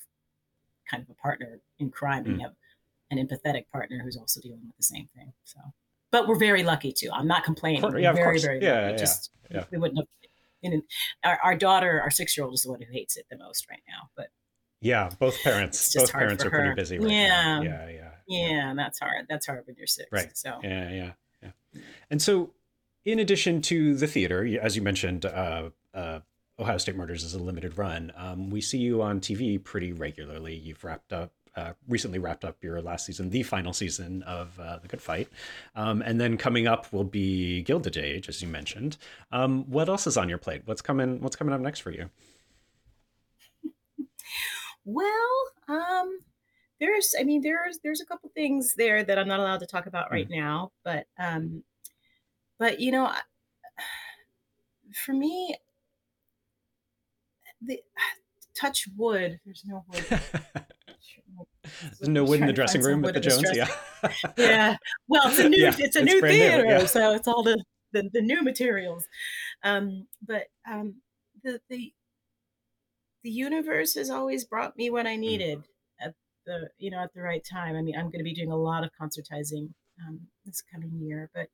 kind 0.90 1.02
of 1.02 1.10
a 1.10 1.14
partner 1.14 1.60
in 1.78 1.90
crime, 1.90 2.24
mm. 2.24 2.28
and 2.28 2.40
you 2.40 2.42
have 2.44 2.54
an 3.10 3.18
empathetic 3.18 3.64
partner 3.72 4.00
who's 4.02 4.16
also 4.16 4.40
dealing 4.40 4.62
with 4.66 4.76
the 4.76 4.82
same 4.82 5.08
thing. 5.16 5.32
So, 5.44 5.58
but 6.10 6.28
we're 6.28 6.38
very 6.38 6.62
lucky 6.62 6.92
too. 6.92 7.10
I'm 7.12 7.26
not 7.26 7.44
complaining. 7.44 7.80
Course, 7.80 7.94
yeah, 7.98 8.12
very, 8.12 8.40
very 8.40 8.62
yeah, 8.62 8.80
lucky. 8.80 8.90
Yeah, 8.92 8.96
just 8.96 9.30
yeah. 9.50 9.64
we 9.70 9.78
wouldn't 9.78 9.98
have. 9.98 10.06
In, 10.62 10.82
our, 11.24 11.38
our 11.44 11.54
daughter, 11.54 12.00
our 12.00 12.10
six 12.10 12.38
year 12.38 12.46
old, 12.46 12.54
is 12.54 12.62
the 12.62 12.70
one 12.70 12.80
who 12.80 12.90
hates 12.90 13.18
it 13.18 13.26
the 13.30 13.36
most 13.36 13.68
right 13.68 13.82
now. 13.86 14.08
But 14.16 14.28
yeah, 14.80 15.10
both 15.18 15.42
parents, 15.42 15.94
both 15.94 16.10
parents 16.10 16.42
are 16.42 16.50
her. 16.50 16.58
pretty 16.58 16.74
busy 16.74 16.98
right 16.98 17.10
yeah. 17.10 17.28
now. 17.28 17.62
Yeah, 17.62 17.88
yeah, 17.88 17.90
yeah, 17.90 18.10
yeah. 18.28 18.70
And 18.70 18.78
that's 18.78 18.98
hard. 18.98 19.26
That's 19.28 19.46
hard 19.46 19.64
when 19.66 19.76
you're 19.76 19.86
six. 19.86 20.08
Right. 20.10 20.34
So 20.34 20.60
yeah, 20.62 20.90
yeah, 20.90 21.10
yeah. 21.42 21.80
And 22.10 22.22
so 22.22 22.54
in 23.04 23.18
addition 23.18 23.60
to 23.62 23.94
the 23.94 24.06
theater, 24.06 24.46
as 24.60 24.76
you 24.76 24.82
mentioned, 24.82 25.26
uh, 25.26 25.70
uh, 25.92 26.20
Ohio 26.58 26.78
State 26.78 26.96
Murders 26.96 27.24
is 27.24 27.34
a 27.34 27.38
limited 27.38 27.76
run. 27.76 28.12
Um, 28.16 28.50
we 28.50 28.60
see 28.60 28.78
you 28.78 29.02
on 29.02 29.20
TV 29.20 29.62
pretty 29.62 29.92
regularly. 29.92 30.54
You've 30.54 30.82
wrapped 30.84 31.12
up, 31.12 31.32
uh, 31.56 31.72
recently 31.88 32.18
wrapped 32.18 32.44
up 32.44 32.62
your 32.62 32.80
last 32.80 33.06
season, 33.06 33.30
the 33.30 33.42
final 33.42 33.72
season 33.72 34.22
of 34.22 34.58
uh, 34.58 34.78
The 34.78 34.88
Good 34.88 35.02
Fight. 35.02 35.28
Um, 35.74 36.00
and 36.02 36.20
then 36.20 36.36
coming 36.36 36.66
up 36.66 36.92
will 36.92 37.04
be 37.04 37.62
Gilded 37.62 37.96
Age, 37.96 38.28
as 38.28 38.40
you 38.40 38.48
mentioned. 38.48 38.96
Um, 39.32 39.64
what 39.70 39.88
else 39.88 40.06
is 40.06 40.16
on 40.16 40.28
your 40.28 40.38
plate? 40.38 40.62
What's 40.64 40.82
coming, 40.82 41.20
what's 41.20 41.36
coming 41.36 41.52
up 41.52 41.60
next 41.60 41.80
for 41.80 41.90
you? 41.90 42.08
Well, 44.84 45.48
um, 45.68 46.20
there's, 46.78 47.14
I 47.18 47.24
mean, 47.24 47.40
there's, 47.42 47.78
there's 47.82 48.00
a 48.00 48.06
couple 48.06 48.30
things 48.34 48.74
there 48.74 49.02
that 49.02 49.18
I'm 49.18 49.28
not 49.28 49.40
allowed 49.40 49.60
to 49.60 49.66
talk 49.66 49.86
about 49.86 50.10
right 50.10 50.28
mm. 50.28 50.36
now, 50.36 50.72
but, 50.84 51.06
um, 51.18 51.64
but 52.58 52.80
you 52.80 52.92
know, 52.92 53.12
for 55.04 55.12
me, 55.12 55.56
the 57.60 57.80
touch 58.58 58.88
wood. 58.96 59.40
There's 59.44 59.64
no 59.66 59.84
wood. 59.88 60.04
There's 61.98 62.08
no 62.08 62.24
wood 62.24 62.40
in 62.40 62.46
the 62.46 62.52
dressing 62.52 62.82
room 62.82 63.02
with 63.02 63.14
the 63.14 63.20
Jones. 63.20 63.44
Yeah. 63.54 63.68
yeah. 64.36 64.76
Well, 65.08 65.28
it's 65.28 65.38
a 65.38 65.48
new 65.48 65.62
yeah, 65.62 65.74
it's 65.78 65.96
a 65.96 66.02
it's 66.02 66.12
new 66.12 66.20
theater, 66.20 66.64
new, 66.64 66.70
yeah. 66.70 66.86
so 66.86 67.14
it's 67.14 67.26
all 67.26 67.42
the, 67.42 67.62
the, 67.92 68.08
the 68.12 68.20
new 68.20 68.42
materials. 68.42 69.06
Um, 69.62 70.06
but 70.26 70.44
um, 70.70 70.96
the 71.42 71.60
the 71.70 71.92
the 73.22 73.30
universe 73.30 73.94
has 73.94 74.10
always 74.10 74.44
brought 74.44 74.76
me 74.76 74.90
what 74.90 75.06
I 75.06 75.16
mm. 75.16 75.20
needed 75.20 75.58
mm. 75.58 76.06
at 76.06 76.14
the 76.44 76.68
you 76.78 76.90
know 76.90 76.98
at 76.98 77.14
the 77.14 77.22
right 77.22 77.44
time. 77.50 77.76
I 77.76 77.82
mean, 77.82 77.96
I'm 77.96 78.10
going 78.10 78.18
to 78.18 78.24
be 78.24 78.34
doing 78.34 78.52
a 78.52 78.56
lot 78.56 78.84
of 78.84 78.90
concertizing 79.00 79.70
um, 80.06 80.20
this 80.44 80.62
coming 80.72 80.92
year, 81.00 81.30
but 81.34 81.48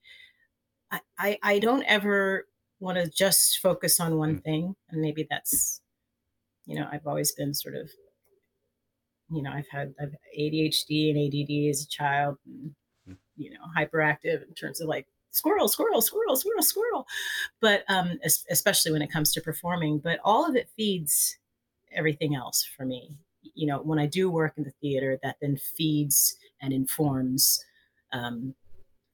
I, 1.19 1.39
I, 1.43 1.59
don't 1.59 1.85
ever 1.85 2.47
want 2.81 2.99
to 2.99 3.09
just 3.09 3.61
focus 3.61 4.01
on 4.01 4.17
one 4.17 4.37
mm. 4.37 4.45
thing. 4.45 4.77
And 4.91 5.01
maybe 5.01 5.27
that's, 5.29 5.81
you 6.67 6.77
know, 6.77 6.89
I've 6.91 7.07
always 7.07 7.33
been 7.33 7.55
sort 7.55 7.75
of, 7.77 7.91
you 9.31 9.43
know, 9.43 9.51
I've 9.51 9.69
had 9.71 9.95
I've 10.01 10.15
ADHD 10.39 11.11
and 11.11 11.19
ADD 11.19 11.71
as 11.71 11.85
a 11.85 11.89
child, 11.89 12.39
and, 12.47 12.75
mm. 13.09 13.17
you 13.37 13.51
know, 13.51 13.61
hyperactive 13.77 14.47
in 14.47 14.55
terms 14.55 14.81
of 14.81 14.89
like 14.89 15.07
squirrel, 15.31 15.69
squirrel, 15.69 16.03
squirrel, 16.03 16.37
squirrel, 16.37 16.63
squirrel. 16.63 17.07
But 17.61 17.85
um, 17.89 18.19
especially 18.51 18.93
when 18.93 19.03
it 19.03 19.13
comes 19.13 19.33
to 19.33 19.41
performing, 19.41 19.99
but 19.99 20.19
all 20.25 20.49
of 20.49 20.57
it 20.57 20.69
feeds 20.77 21.39
everything 21.93 22.35
else 22.35 22.65
for 22.77 22.85
me. 22.85 23.17
You 23.55 23.67
know, 23.67 23.79
when 23.79 23.99
I 23.99 24.07
do 24.07 24.31
work 24.31 24.55
in 24.57 24.65
the 24.65 24.73
theater, 24.81 25.19
that 25.23 25.37
then 25.41 25.57
feeds 25.57 26.37
and 26.61 26.73
informs 26.73 27.65
um, 28.13 28.55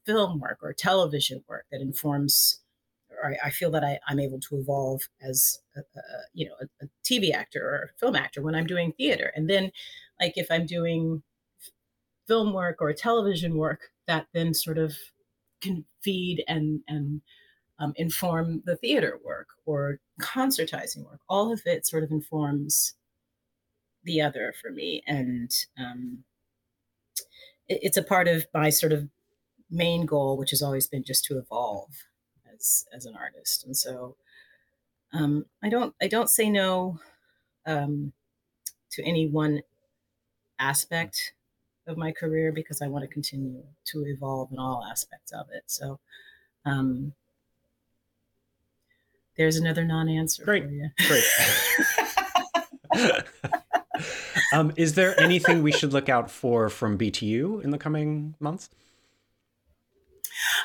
film 0.07 0.41
work 0.41 0.59
or 0.63 0.73
television 0.73 1.43
work 1.49 1.67
that 1.71 1.81
informs 1.81 2.61
or 3.23 3.35
I, 3.43 3.51
feel 3.51 3.71
that 3.71 3.85
I, 3.85 3.99
am 4.11 4.21
able 4.21 4.41
to 4.41 4.57
evolve 4.57 5.03
as 5.23 5.59
a, 5.77 5.81
a 5.81 6.03
you 6.35 6.47
know 6.47 6.55
a, 6.61 6.85
a, 6.85 6.89
TV 7.05 7.33
actor 7.33 7.63
or 7.63 7.91
a 7.91 7.99
film 7.99 8.17
actor 8.17 8.43
when 8.43 8.55
I'm 8.55 8.67
doing 8.67 8.93
theater. 8.93 9.33
And 9.35 9.49
then 9.49 9.71
like 10.21 10.35
if 10.37 10.49
I'm 10.51 10.67
doing 10.67 11.23
film 12.27 12.53
work 12.53 12.77
or 12.81 12.93
television 12.93 13.57
work, 13.57 13.91
that 14.07 14.27
then 14.33 14.55
sort 14.55 14.79
of 14.79 14.95
can 15.61 15.85
feed 16.03 16.45
and 16.49 16.81
and 16.89 17.21
um, 17.79 17.93
inform 17.97 18.63
the 18.65 18.77
theater 18.77 19.19
work 19.25 19.49
or 19.67 20.01
concertizing 20.21 21.05
work. 21.05 21.21
All 21.29 21.53
of 21.53 21.63
it 21.67 21.87
sort 21.87 22.05
of 22.05 22.11
informs 22.11 22.95
the 24.05 24.21
other 24.21 24.55
for 24.61 24.71
me, 24.71 25.03
and 25.07 25.51
um, 25.79 26.25
it, 27.69 27.81
it's 27.83 27.97
a 27.97 28.03
part 28.03 28.29
of 28.29 28.47
my 28.55 28.71
sort 28.71 28.93
of 28.93 29.09
main 29.71 30.07
goal, 30.07 30.37
which 30.37 30.51
has 30.51 30.63
always 30.63 30.87
been 30.87 31.05
just 31.05 31.25
to 31.27 31.39
evolve 31.39 31.91
as 32.53 32.87
as 32.95 33.07
an 33.07 33.15
artist. 33.17 33.65
And 33.65 33.77
so 33.77 34.17
um, 35.13 35.47
I 35.63 35.69
don't 35.69 35.95
I 36.01 36.09
don't 36.09 36.31
say 36.31 36.51
no 36.51 37.01
um, 37.67 38.13
to 38.93 39.03
any 39.03 39.27
one 39.27 39.63
aspect 40.59 41.33
of 41.87 41.97
my 41.97 42.11
career 42.13 42.53
because 42.53 42.83
I 42.83 42.89
want 42.89 43.03
to 43.05 43.09
continue 43.09 43.63
to 43.87 44.05
evolve 44.07 44.51
in 44.51 44.59
all 44.59 44.85
aspects 44.91 45.33
of 45.33 45.47
it. 45.53 45.65
So 45.67 46.01
um, 46.65 47.13
there's 49.37 49.57
another 49.57 49.85
non-answer 49.85 50.45
Great. 50.45 50.65
Great. 51.07 51.25
um, 54.53 54.73
is 54.77 54.95
there 54.95 55.19
anything 55.21 55.63
we 55.63 55.73
should 55.73 55.93
look 55.93 56.09
out 56.09 56.31
for 56.31 56.69
from 56.69 56.99
BTU 56.99 57.63
in 57.63 57.71
the 57.71 57.79
coming 57.79 58.35
months? 58.41 58.71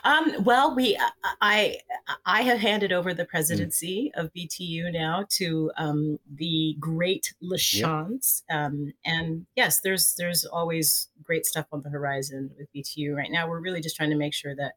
Um, 0.03 0.43
well, 0.43 0.75
we 0.75 0.95
uh, 0.95 1.09
I 1.41 1.77
I 2.25 2.41
have 2.41 2.59
handed 2.59 2.91
over 2.91 3.13
the 3.13 3.25
mm. 3.25 3.29
presidency 3.29 4.11
mm. 4.15 4.19
of 4.21 4.33
BTU 4.33 4.91
now 4.91 5.25
to 5.31 5.71
um, 5.77 6.19
the 6.33 6.75
great 6.79 7.33
LaChanze, 7.43 8.43
yep. 8.49 8.57
um, 8.57 8.93
and 9.05 9.45
yes, 9.55 9.81
there's 9.81 10.15
there's 10.17 10.45
always 10.45 11.09
great 11.23 11.45
stuff 11.45 11.67
on 11.71 11.81
the 11.83 11.89
horizon 11.89 12.51
with 12.57 12.67
BTU 12.75 13.15
right 13.15 13.31
now. 13.31 13.47
We're 13.47 13.61
really 13.61 13.81
just 13.81 13.95
trying 13.95 14.09
to 14.09 14.15
make 14.15 14.33
sure 14.33 14.55
that 14.55 14.73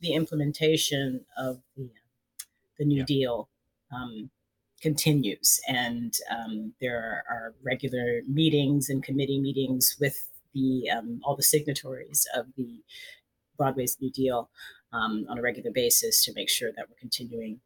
the 0.00 0.12
implementation 0.12 1.24
of 1.36 1.60
the 1.76 1.90
the 2.78 2.84
New 2.84 2.98
yep. 2.98 3.06
Deal 3.06 3.48
um, 3.94 4.30
continues, 4.82 5.60
and 5.68 6.14
um, 6.30 6.74
there 6.80 7.24
are 7.28 7.54
regular 7.62 8.20
meetings 8.28 8.88
and 8.88 9.02
committee 9.02 9.40
meetings 9.40 9.96
with 10.00 10.28
the 10.54 10.90
um, 10.90 11.20
all 11.24 11.36
the 11.36 11.42
signatories 11.42 12.26
of 12.34 12.46
the 12.56 12.82
Broadway's 13.60 13.98
New 14.00 14.10
Deal 14.10 14.48
um, 14.90 15.26
on 15.28 15.38
a 15.38 15.42
regular 15.42 15.70
basis 15.70 16.24
to 16.24 16.32
make 16.34 16.48
sure 16.48 16.70
that 16.74 16.88
we're 16.88 16.96
continuing 16.98 17.60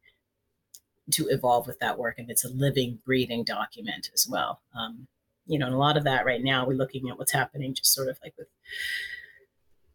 to 1.11 1.27
evolve 1.29 1.67
with 1.67 1.79
that 1.79 1.97
work 1.97 2.15
and 2.17 2.29
it's 2.29 2.43
a 2.43 2.49
living, 2.49 2.99
breathing 3.05 3.45
document 3.45 4.09
as 4.13 4.27
well. 4.29 4.59
Um, 4.77 5.07
you 5.45 5.57
know, 5.57 5.67
and 5.67 5.75
a 5.75 5.77
lot 5.77 5.95
of 5.95 6.03
that 6.03 6.25
right 6.25 6.43
now, 6.43 6.67
we're 6.67 6.73
looking 6.73 7.09
at 7.09 7.17
what's 7.17 7.31
happening 7.31 7.73
just 7.73 7.93
sort 7.93 8.09
of 8.09 8.17
like 8.21 8.33
with, 8.37 8.47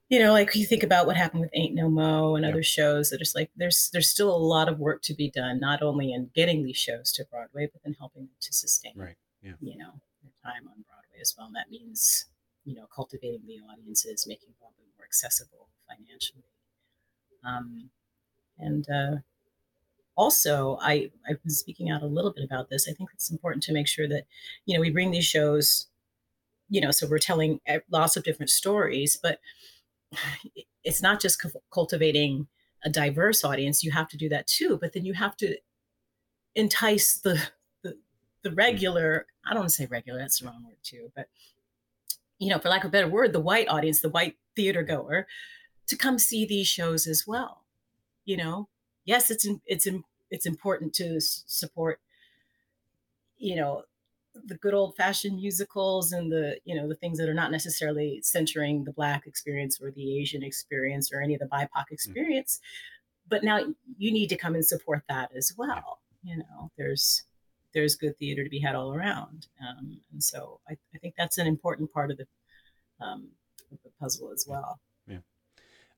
you 0.08 0.18
know, 0.20 0.32
like 0.32 0.54
you 0.54 0.64
think 0.64 0.82
about 0.82 1.06
what 1.06 1.18
happened 1.18 1.42
with 1.42 1.50
Ain't 1.52 1.74
No 1.74 1.90
Mo 1.90 2.34
and 2.34 2.46
other 2.46 2.62
shows 2.62 3.10
that 3.10 3.18
just 3.18 3.36
like 3.36 3.50
there's 3.56 3.90
there's 3.92 4.08
still 4.08 4.34
a 4.34 4.46
lot 4.54 4.68
of 4.68 4.78
work 4.78 5.02
to 5.02 5.14
be 5.14 5.30
done, 5.30 5.60
not 5.60 5.82
only 5.82 6.12
in 6.14 6.30
getting 6.34 6.64
these 6.64 6.78
shows 6.78 7.12
to 7.12 7.26
Broadway, 7.30 7.68
but 7.70 7.82
then 7.84 7.96
helping 7.98 8.22
them 8.22 8.40
to 8.40 8.52
sustain, 8.54 8.92
right. 8.96 9.16
yeah. 9.42 9.52
you 9.60 9.76
know, 9.76 10.00
their 10.22 10.32
time 10.42 10.66
on 10.66 10.84
Broadway 10.88 11.20
as 11.20 11.34
well. 11.36 11.48
And 11.48 11.56
that 11.56 11.70
means, 11.70 12.24
you 12.64 12.74
know, 12.74 12.86
cultivating 12.94 13.46
the 13.46 13.60
audiences, 13.72 14.26
making 14.26 14.50
Broadway 14.58 14.84
more 14.96 15.04
accessible 15.04 15.68
financially. 15.88 16.44
Um, 17.44 17.90
and 18.58 18.86
uh, 18.90 19.16
also, 20.16 20.78
I, 20.82 21.10
I've 21.28 21.42
been 21.42 21.50
speaking 21.50 21.90
out 21.90 22.02
a 22.02 22.06
little 22.06 22.32
bit 22.32 22.44
about 22.44 22.68
this. 22.68 22.88
I 22.88 22.92
think 22.92 23.10
it's 23.14 23.30
important 23.30 23.62
to 23.64 23.72
make 23.72 23.88
sure 23.88 24.08
that, 24.08 24.24
you 24.66 24.74
know, 24.74 24.80
we 24.80 24.90
bring 24.90 25.10
these 25.10 25.24
shows, 25.24 25.86
you 26.68 26.80
know, 26.80 26.90
so 26.90 27.06
we're 27.06 27.18
telling 27.18 27.60
lots 27.90 28.16
of 28.16 28.24
different 28.24 28.50
stories, 28.50 29.18
but 29.20 29.40
it's 30.84 31.02
not 31.02 31.20
just 31.20 31.44
cultivating 31.72 32.48
a 32.84 32.90
diverse 32.90 33.44
audience. 33.44 33.82
You 33.82 33.92
have 33.92 34.08
to 34.08 34.16
do 34.16 34.28
that 34.28 34.46
too, 34.46 34.78
but 34.80 34.92
then 34.92 35.04
you 35.04 35.14
have 35.14 35.36
to 35.38 35.56
entice 36.54 37.18
the, 37.18 37.40
the, 37.82 37.96
the 38.42 38.52
regular, 38.52 39.26
I 39.44 39.50
don't 39.50 39.60
want 39.60 39.70
to 39.70 39.74
say 39.76 39.86
regular, 39.86 40.18
that's 40.18 40.40
the 40.40 40.46
wrong 40.46 40.64
word 40.64 40.76
too, 40.82 41.10
but 41.14 41.28
you 42.40 42.48
know, 42.48 42.58
for 42.58 42.68
lack 42.70 42.82
of 42.82 42.88
a 42.88 42.90
better 42.90 43.08
word, 43.08 43.32
the 43.32 43.38
white 43.38 43.68
audience, 43.68 44.00
the 44.00 44.08
white 44.08 44.36
theater 44.56 44.82
goer, 44.82 45.28
to 45.86 45.96
come 45.96 46.18
see 46.18 46.44
these 46.44 46.66
shows 46.66 47.06
as 47.06 47.26
well. 47.26 47.64
You 48.24 48.38
know, 48.38 48.68
yes, 49.04 49.30
it's 49.30 49.44
in, 49.44 49.60
it's 49.66 49.86
in, 49.86 50.02
it's 50.30 50.46
important 50.46 50.94
to 50.94 51.20
support, 51.20 52.00
you 53.36 53.54
know, 53.56 53.84
the 54.46 54.56
good 54.56 54.74
old 54.74 54.96
fashioned 54.96 55.36
musicals 55.36 56.12
and 56.12 56.30
the 56.30 56.58
you 56.64 56.74
know 56.74 56.88
the 56.88 56.94
things 56.94 57.18
that 57.18 57.28
are 57.28 57.34
not 57.34 57.50
necessarily 57.50 58.20
centering 58.22 58.84
the 58.84 58.92
black 58.92 59.26
experience 59.26 59.80
or 59.80 59.90
the 59.90 60.20
asian 60.20 60.42
experience 60.42 61.12
or 61.12 61.20
any 61.20 61.34
of 61.34 61.40
the 61.40 61.46
bipoc 61.46 61.68
Mm. 61.88 61.92
experience 61.92 62.60
but 63.28 63.42
now 63.42 63.58
you 63.98 64.12
need 64.12 64.28
to 64.28 64.36
come 64.36 64.54
and 64.54 64.64
support 64.64 65.02
that 65.08 65.30
as 65.36 65.52
well 65.58 65.98
you 66.22 66.36
know 66.36 66.70
there's 66.78 67.24
there's 67.74 67.94
good 67.96 68.16
theater 68.18 68.44
to 68.44 68.50
be 68.50 68.60
had 68.60 68.74
all 68.74 68.94
around 68.94 69.46
um, 69.60 70.00
and 70.12 70.22
so 70.22 70.60
I, 70.68 70.74
I 70.94 70.98
think 70.98 71.14
that's 71.16 71.38
an 71.38 71.46
important 71.46 71.92
part 71.92 72.10
of 72.10 72.18
the 72.18 72.26
um, 73.00 73.28
of 73.72 73.78
the 73.84 73.90
puzzle 74.00 74.30
as 74.32 74.44
well 74.48 74.80
Yeah. 75.06 75.18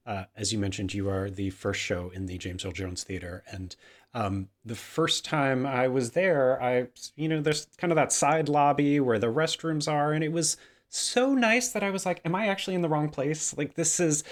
Uh, 0.04 0.24
as 0.36 0.52
you 0.52 0.58
mentioned, 0.58 0.92
you 0.92 1.08
are 1.08 1.30
the 1.30 1.50
first 1.50 1.80
show 1.80 2.10
in 2.10 2.26
the 2.26 2.36
James 2.36 2.64
Earl 2.64 2.72
Jones 2.72 3.04
Theater, 3.04 3.44
and 3.52 3.76
um, 4.14 4.48
the 4.64 4.74
first 4.74 5.24
time 5.24 5.64
I 5.64 5.86
was 5.86 6.10
there, 6.10 6.60
I 6.60 6.88
you 7.14 7.28
know 7.28 7.40
there's 7.40 7.66
kind 7.78 7.92
of 7.92 7.96
that 7.96 8.12
side 8.12 8.48
lobby 8.48 8.98
where 8.98 9.18
the 9.20 9.28
restrooms 9.28 9.90
are, 9.90 10.12
and 10.12 10.24
it 10.24 10.32
was 10.32 10.56
so 10.88 11.34
nice 11.34 11.68
that 11.70 11.84
I 11.84 11.90
was 11.90 12.04
like, 12.04 12.20
"Am 12.24 12.34
I 12.34 12.48
actually 12.48 12.74
in 12.74 12.82
the 12.82 12.88
wrong 12.88 13.08
place? 13.10 13.56
Like 13.56 13.74
this 13.74 14.00
is, 14.00 14.24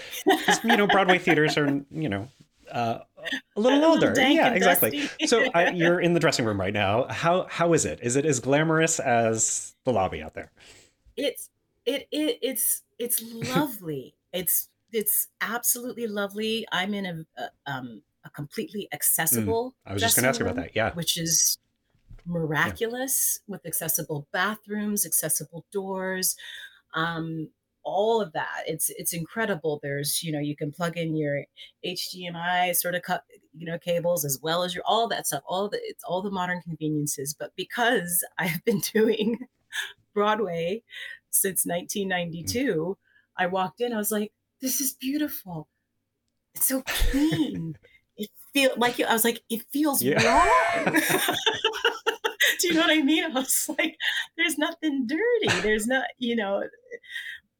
you 0.63 0.75
know, 0.75 0.87
Broadway 0.87 1.17
theaters 1.17 1.57
are 1.57 1.81
you 1.89 2.09
know." 2.09 2.27
Uh, 2.69 2.99
a 3.55 3.59
little 3.59 3.79
A 3.79 3.81
little 3.81 3.93
older, 4.07 4.13
yeah, 4.21 4.53
exactly. 4.53 5.09
so 5.25 5.45
I, 5.53 5.69
you're 5.73 5.99
in 5.99 6.13
the 6.13 6.19
dressing 6.19 6.45
room 6.45 6.59
right 6.59 6.73
now. 6.73 7.05
How 7.09 7.47
how 7.49 7.73
is 7.73 7.85
it? 7.85 7.99
Is 8.01 8.15
it 8.15 8.25
as 8.25 8.39
glamorous 8.39 8.99
as 8.99 9.75
the 9.85 9.93
lobby 9.93 10.21
out 10.21 10.33
there? 10.33 10.51
it's 11.17 11.49
it, 11.85 12.07
it 12.11 12.39
it's 12.41 12.83
it's 12.99 13.21
lovely 13.21 14.15
it's 14.33 14.69
it's 14.93 15.27
absolutely 15.41 16.07
lovely 16.07 16.65
i'm 16.71 16.93
in 16.93 17.05
a, 17.05 17.41
a 17.41 17.71
um 17.71 18.01
a 18.23 18.29
completely 18.29 18.87
accessible 18.93 19.71
Mm, 19.85 19.89
I 19.89 19.93
was 19.93 20.01
just 20.01 20.15
gonna 20.15 20.27
ask 20.29 20.39
you 20.39 20.45
about 20.45 20.55
that, 20.57 20.75
yeah. 20.75 20.93
which 20.93 21.17
is 21.17 21.57
miraculous 22.25 23.39
with 23.47 23.65
accessible 23.65 24.27
bathrooms 24.31 25.05
accessible 25.05 25.65
doors 25.71 26.35
um 26.93 27.49
all 27.83 28.21
of 28.21 28.31
that 28.33 28.63
it's 28.67 28.89
it's 28.97 29.13
incredible 29.13 29.79
there's 29.81 30.21
you 30.21 30.31
know 30.31 30.39
you 30.39 30.55
can 30.55 30.71
plug 30.71 30.97
in 30.97 31.15
your 31.15 31.43
hdmi 31.85 32.75
sort 32.75 32.95
of 32.95 33.01
cut 33.01 33.23
you 33.53 33.65
know 33.65 33.77
cables 33.79 34.23
as 34.23 34.39
well 34.41 34.63
as 34.63 34.75
your 34.75 34.83
all 34.85 35.07
that 35.07 35.25
stuff 35.25 35.41
all 35.47 35.67
the 35.69 35.79
it's 35.83 36.03
all 36.03 36.21
the 36.21 36.31
modern 36.31 36.61
conveniences 36.61 37.35
but 37.37 37.51
because 37.55 38.23
i've 38.37 38.63
been 38.65 38.79
doing 38.93 39.37
broadway 40.13 40.81
since 41.31 41.65
mm. 41.65 41.71
1992 41.71 42.97
i 43.37 43.47
walked 43.47 43.81
in 43.81 43.93
i 43.93 43.97
was 43.97 44.11
like 44.11 44.31
this 44.61 44.79
is 44.79 44.93
beautiful. 44.93 45.67
It's 46.55 46.67
so 46.67 46.81
clean. 46.85 47.77
It 48.17 48.29
feel 48.53 48.71
like 48.77 48.99
i 48.99 49.13
was 49.13 49.23
like 49.23 49.41
it 49.49 49.63
feels 49.71 50.03
Yeah. 50.03 50.21
wrong. 50.21 50.93
Do 52.59 52.67
you 52.67 52.73
know 52.73 52.81
what 52.81 52.91
i 52.91 53.01
mean? 53.01 53.23
I 53.23 53.29
was 53.29 53.67
like 53.79 53.95
there's 54.37 54.57
nothing 54.57 55.07
dirty. 55.07 55.61
There's 55.61 55.87
not 55.87 56.03
you 56.19 56.35
know 56.35 56.61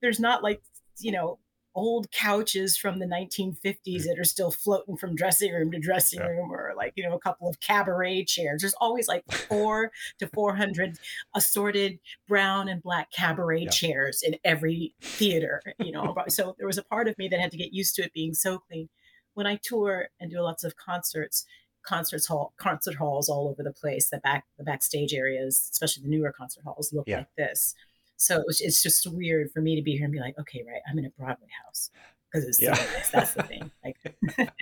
there's 0.01 0.19
not 0.19 0.43
like 0.43 0.61
you 0.99 1.11
know 1.11 1.39
old 1.73 2.11
couches 2.11 2.75
from 2.75 2.99
the 2.99 3.05
1950s 3.05 3.75
mm. 3.85 4.03
that 4.03 4.19
are 4.19 4.25
still 4.25 4.51
floating 4.51 4.97
from 4.97 5.15
dressing 5.15 5.53
room 5.53 5.71
to 5.71 5.79
dressing 5.79 6.19
Yeah. 6.19 6.27
room 6.27 6.51
or 6.51 6.73
like 6.75 6.91
you 6.97 7.03
know 7.03 7.15
a 7.15 7.19
couple 7.19 7.47
of 7.47 7.61
cabaret 7.61 8.25
chairs 8.25 8.61
there's 8.61 8.73
always 8.81 9.07
like 9.07 9.23
four 9.31 9.91
to 10.19 10.27
400 10.27 10.97
assorted 11.33 11.99
brown 12.27 12.67
and 12.67 12.83
black 12.83 13.09
cabaret 13.11 13.61
Yeah. 13.63 13.69
chairs 13.69 14.21
in 14.21 14.35
every 14.43 14.95
theater 15.01 15.61
you 15.79 15.93
know 15.93 16.13
so 16.27 16.55
there 16.57 16.67
was 16.67 16.77
a 16.77 16.83
part 16.83 17.07
of 17.07 17.17
me 17.17 17.29
that 17.29 17.39
had 17.39 17.51
to 17.51 17.57
get 17.57 17.73
used 17.73 17.95
to 17.95 18.03
it 18.03 18.11
being 18.13 18.33
so 18.33 18.57
clean 18.59 18.89
when 19.33 19.47
i 19.47 19.57
tour 19.63 20.09
and 20.19 20.29
do 20.29 20.41
lots 20.41 20.65
of 20.65 20.75
concerts 20.75 21.45
concerts 21.83 22.27
hall 22.27 22.53
concert 22.57 22.95
halls 22.95 23.29
all 23.29 23.47
over 23.47 23.63
the 23.63 23.71
place 23.71 24.09
the 24.09 24.17
back 24.19 24.43
the 24.57 24.63
backstage 24.63 25.13
areas 25.13 25.69
especially 25.71 26.03
the 26.03 26.09
newer 26.09 26.33
concert 26.33 26.63
halls 26.65 26.91
look 26.91 27.07
Yeah. 27.07 27.19
like 27.19 27.35
this 27.37 27.75
so 28.21 28.39
it 28.39 28.45
was, 28.45 28.61
it's 28.61 28.83
just 28.83 29.07
weird 29.11 29.51
for 29.51 29.61
me 29.61 29.75
to 29.75 29.81
be 29.81 29.93
here 29.93 30.03
and 30.05 30.13
be 30.13 30.19
like 30.19 30.37
okay 30.39 30.63
right 30.67 30.81
i'm 30.89 30.97
in 30.99 31.05
a 31.05 31.09
broadway 31.11 31.47
house 31.65 31.89
because 32.31 32.47
it's 32.47 32.59
so 32.59 32.65
Yeah. 32.65 32.71
nice 32.93 33.09
that's 33.09 33.33
the 33.33 33.43
thing 33.43 33.71
like 33.83 33.97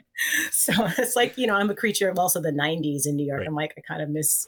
so 0.52 0.74
it's 0.98 1.16
like 1.16 1.38
you 1.38 1.46
know 1.48 1.56
i'm 1.56 1.70
a 1.70 1.76
creature 1.76 2.10
of 2.10 2.18
also 2.18 2.42
the 2.42 2.52
90s 2.52 3.06
in 3.06 3.16
new 3.16 3.26
york 3.26 3.40
Right. 3.40 3.48
i'm 3.48 3.56
like 3.56 3.74
i 3.78 3.82
kind 3.82 4.02
of 4.02 4.10
miss 4.10 4.48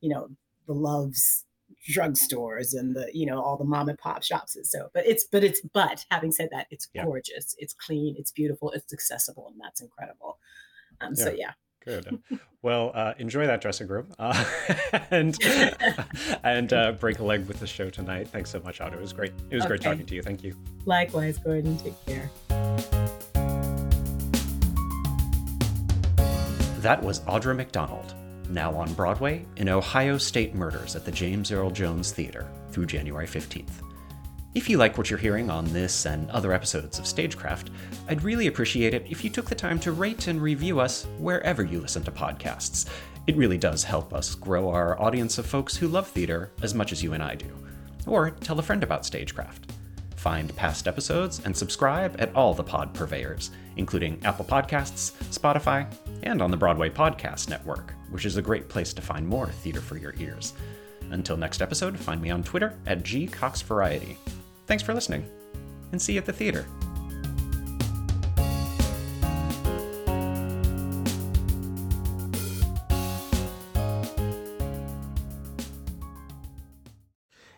you 0.00 0.08
know 0.10 0.28
the 0.66 0.74
loves 0.74 1.44
drugstores 1.90 2.74
and 2.78 2.94
the 2.96 3.08
you 3.12 3.26
know 3.26 3.40
all 3.42 3.56
the 3.56 3.64
mom 3.64 3.88
and 3.88 3.98
pop 3.98 4.22
shops 4.22 4.56
and 4.56 4.66
so 4.66 4.88
but 4.94 5.06
it's 5.06 5.24
but 5.30 5.42
it's 5.44 5.60
but 5.72 6.04
having 6.10 6.32
said 6.32 6.48
that 6.52 6.66
it's 6.70 6.88
Yeah. 6.94 7.04
gorgeous 7.04 7.54
it's 7.58 7.74
clean 7.74 8.14
it's 8.18 8.30
beautiful 8.30 8.70
it's 8.72 8.92
accessible 8.92 9.48
and 9.52 9.60
that's 9.60 9.80
incredible 9.80 10.38
um 11.00 11.14
so 11.14 11.30
yeah 11.30 11.52
Good. 11.84 12.20
Well, 12.62 12.92
uh, 12.94 13.12
enjoy 13.18 13.46
that 13.46 13.60
dressing 13.60 13.88
room 13.88 14.06
uh, 14.18 14.42
and 15.10 15.36
and 16.42 16.72
uh, 16.72 16.92
break 16.92 17.18
a 17.18 17.22
leg 17.22 17.46
with 17.46 17.60
the 17.60 17.66
show 17.66 17.90
tonight. 17.90 18.28
Thanks 18.28 18.48
so 18.48 18.58
much, 18.60 18.78
Audra. 18.78 18.94
It 18.94 19.00
was 19.02 19.12
great. 19.12 19.32
It 19.50 19.56
was 19.56 19.66
great 19.66 19.82
talking 19.82 20.06
to 20.06 20.14
you. 20.14 20.22
Thank 20.22 20.42
you. 20.42 20.56
likewise 20.86 21.36
gordon 21.36 21.76
take 21.76 21.92
care 22.06 22.30
That 26.84 27.02
was 27.02 27.20
Audra 27.20 27.54
McDonald, 27.54 28.14
now 28.48 28.74
on 28.74 28.92
Broadway 28.94 29.44
in 29.56 29.68
Ohio 29.68 30.16
State 30.16 30.54
Murders 30.54 30.96
at 30.96 31.04
the 31.04 31.12
James 31.12 31.52
Earl 31.52 31.70
Jones 31.70 32.12
Theater 32.12 32.46
through 32.70 32.86
January 32.86 33.26
15th. 33.26 33.82
If 34.54 34.70
you 34.70 34.78
like 34.78 34.96
what 34.96 35.10
you're 35.10 35.18
hearing 35.18 35.50
on 35.50 35.64
this 35.72 36.06
and 36.06 36.30
other 36.30 36.52
episodes 36.52 37.00
of 37.00 37.08
Stagecraft, 37.08 37.70
I'd 38.08 38.22
really 38.22 38.46
appreciate 38.46 38.94
it 38.94 39.04
if 39.10 39.24
you 39.24 39.30
took 39.30 39.48
the 39.48 39.54
time 39.56 39.80
to 39.80 39.90
rate 39.90 40.28
and 40.28 40.40
review 40.40 40.78
us 40.78 41.08
wherever 41.18 41.64
you 41.64 41.80
listen 41.80 42.04
to 42.04 42.12
podcasts. 42.12 42.88
It 43.26 43.36
really 43.36 43.58
does 43.58 43.82
help 43.82 44.14
us 44.14 44.36
grow 44.36 44.70
our 44.70 45.00
audience 45.02 45.38
of 45.38 45.46
folks 45.46 45.76
who 45.76 45.88
love 45.88 46.06
theater 46.06 46.52
as 46.62 46.72
much 46.72 46.92
as 46.92 47.02
you 47.02 47.14
and 47.14 47.22
I 47.22 47.34
do. 47.34 47.48
Or 48.06 48.30
tell 48.30 48.56
a 48.60 48.62
friend 48.62 48.84
about 48.84 49.04
Stagecraft. 49.04 49.72
Find 50.14 50.54
past 50.54 50.86
episodes 50.86 51.42
and 51.44 51.56
subscribe 51.56 52.14
at 52.20 52.32
all 52.36 52.54
the 52.54 52.62
pod 52.62 52.94
purveyors, 52.94 53.50
including 53.76 54.20
Apple 54.24 54.44
Podcasts, 54.44 55.10
Spotify, 55.36 55.92
and 56.22 56.40
on 56.40 56.52
the 56.52 56.56
Broadway 56.56 56.90
Podcast 56.90 57.48
Network, 57.48 57.92
which 58.10 58.24
is 58.24 58.36
a 58.36 58.42
great 58.42 58.68
place 58.68 58.92
to 58.92 59.02
find 59.02 59.26
more 59.26 59.48
theater 59.48 59.80
for 59.80 59.96
your 59.96 60.14
ears. 60.18 60.54
Until 61.10 61.36
next 61.36 61.60
episode, 61.60 61.98
find 61.98 62.22
me 62.22 62.30
on 62.30 62.44
Twitter 62.44 62.78
at 62.86 63.02
gcoxvariety. 63.02 64.16
Thanks 64.66 64.82
for 64.82 64.94
listening, 64.94 65.28
and 65.92 66.00
see 66.00 66.14
you 66.14 66.18
at 66.18 66.26
the 66.26 66.32
theater. 66.32 66.66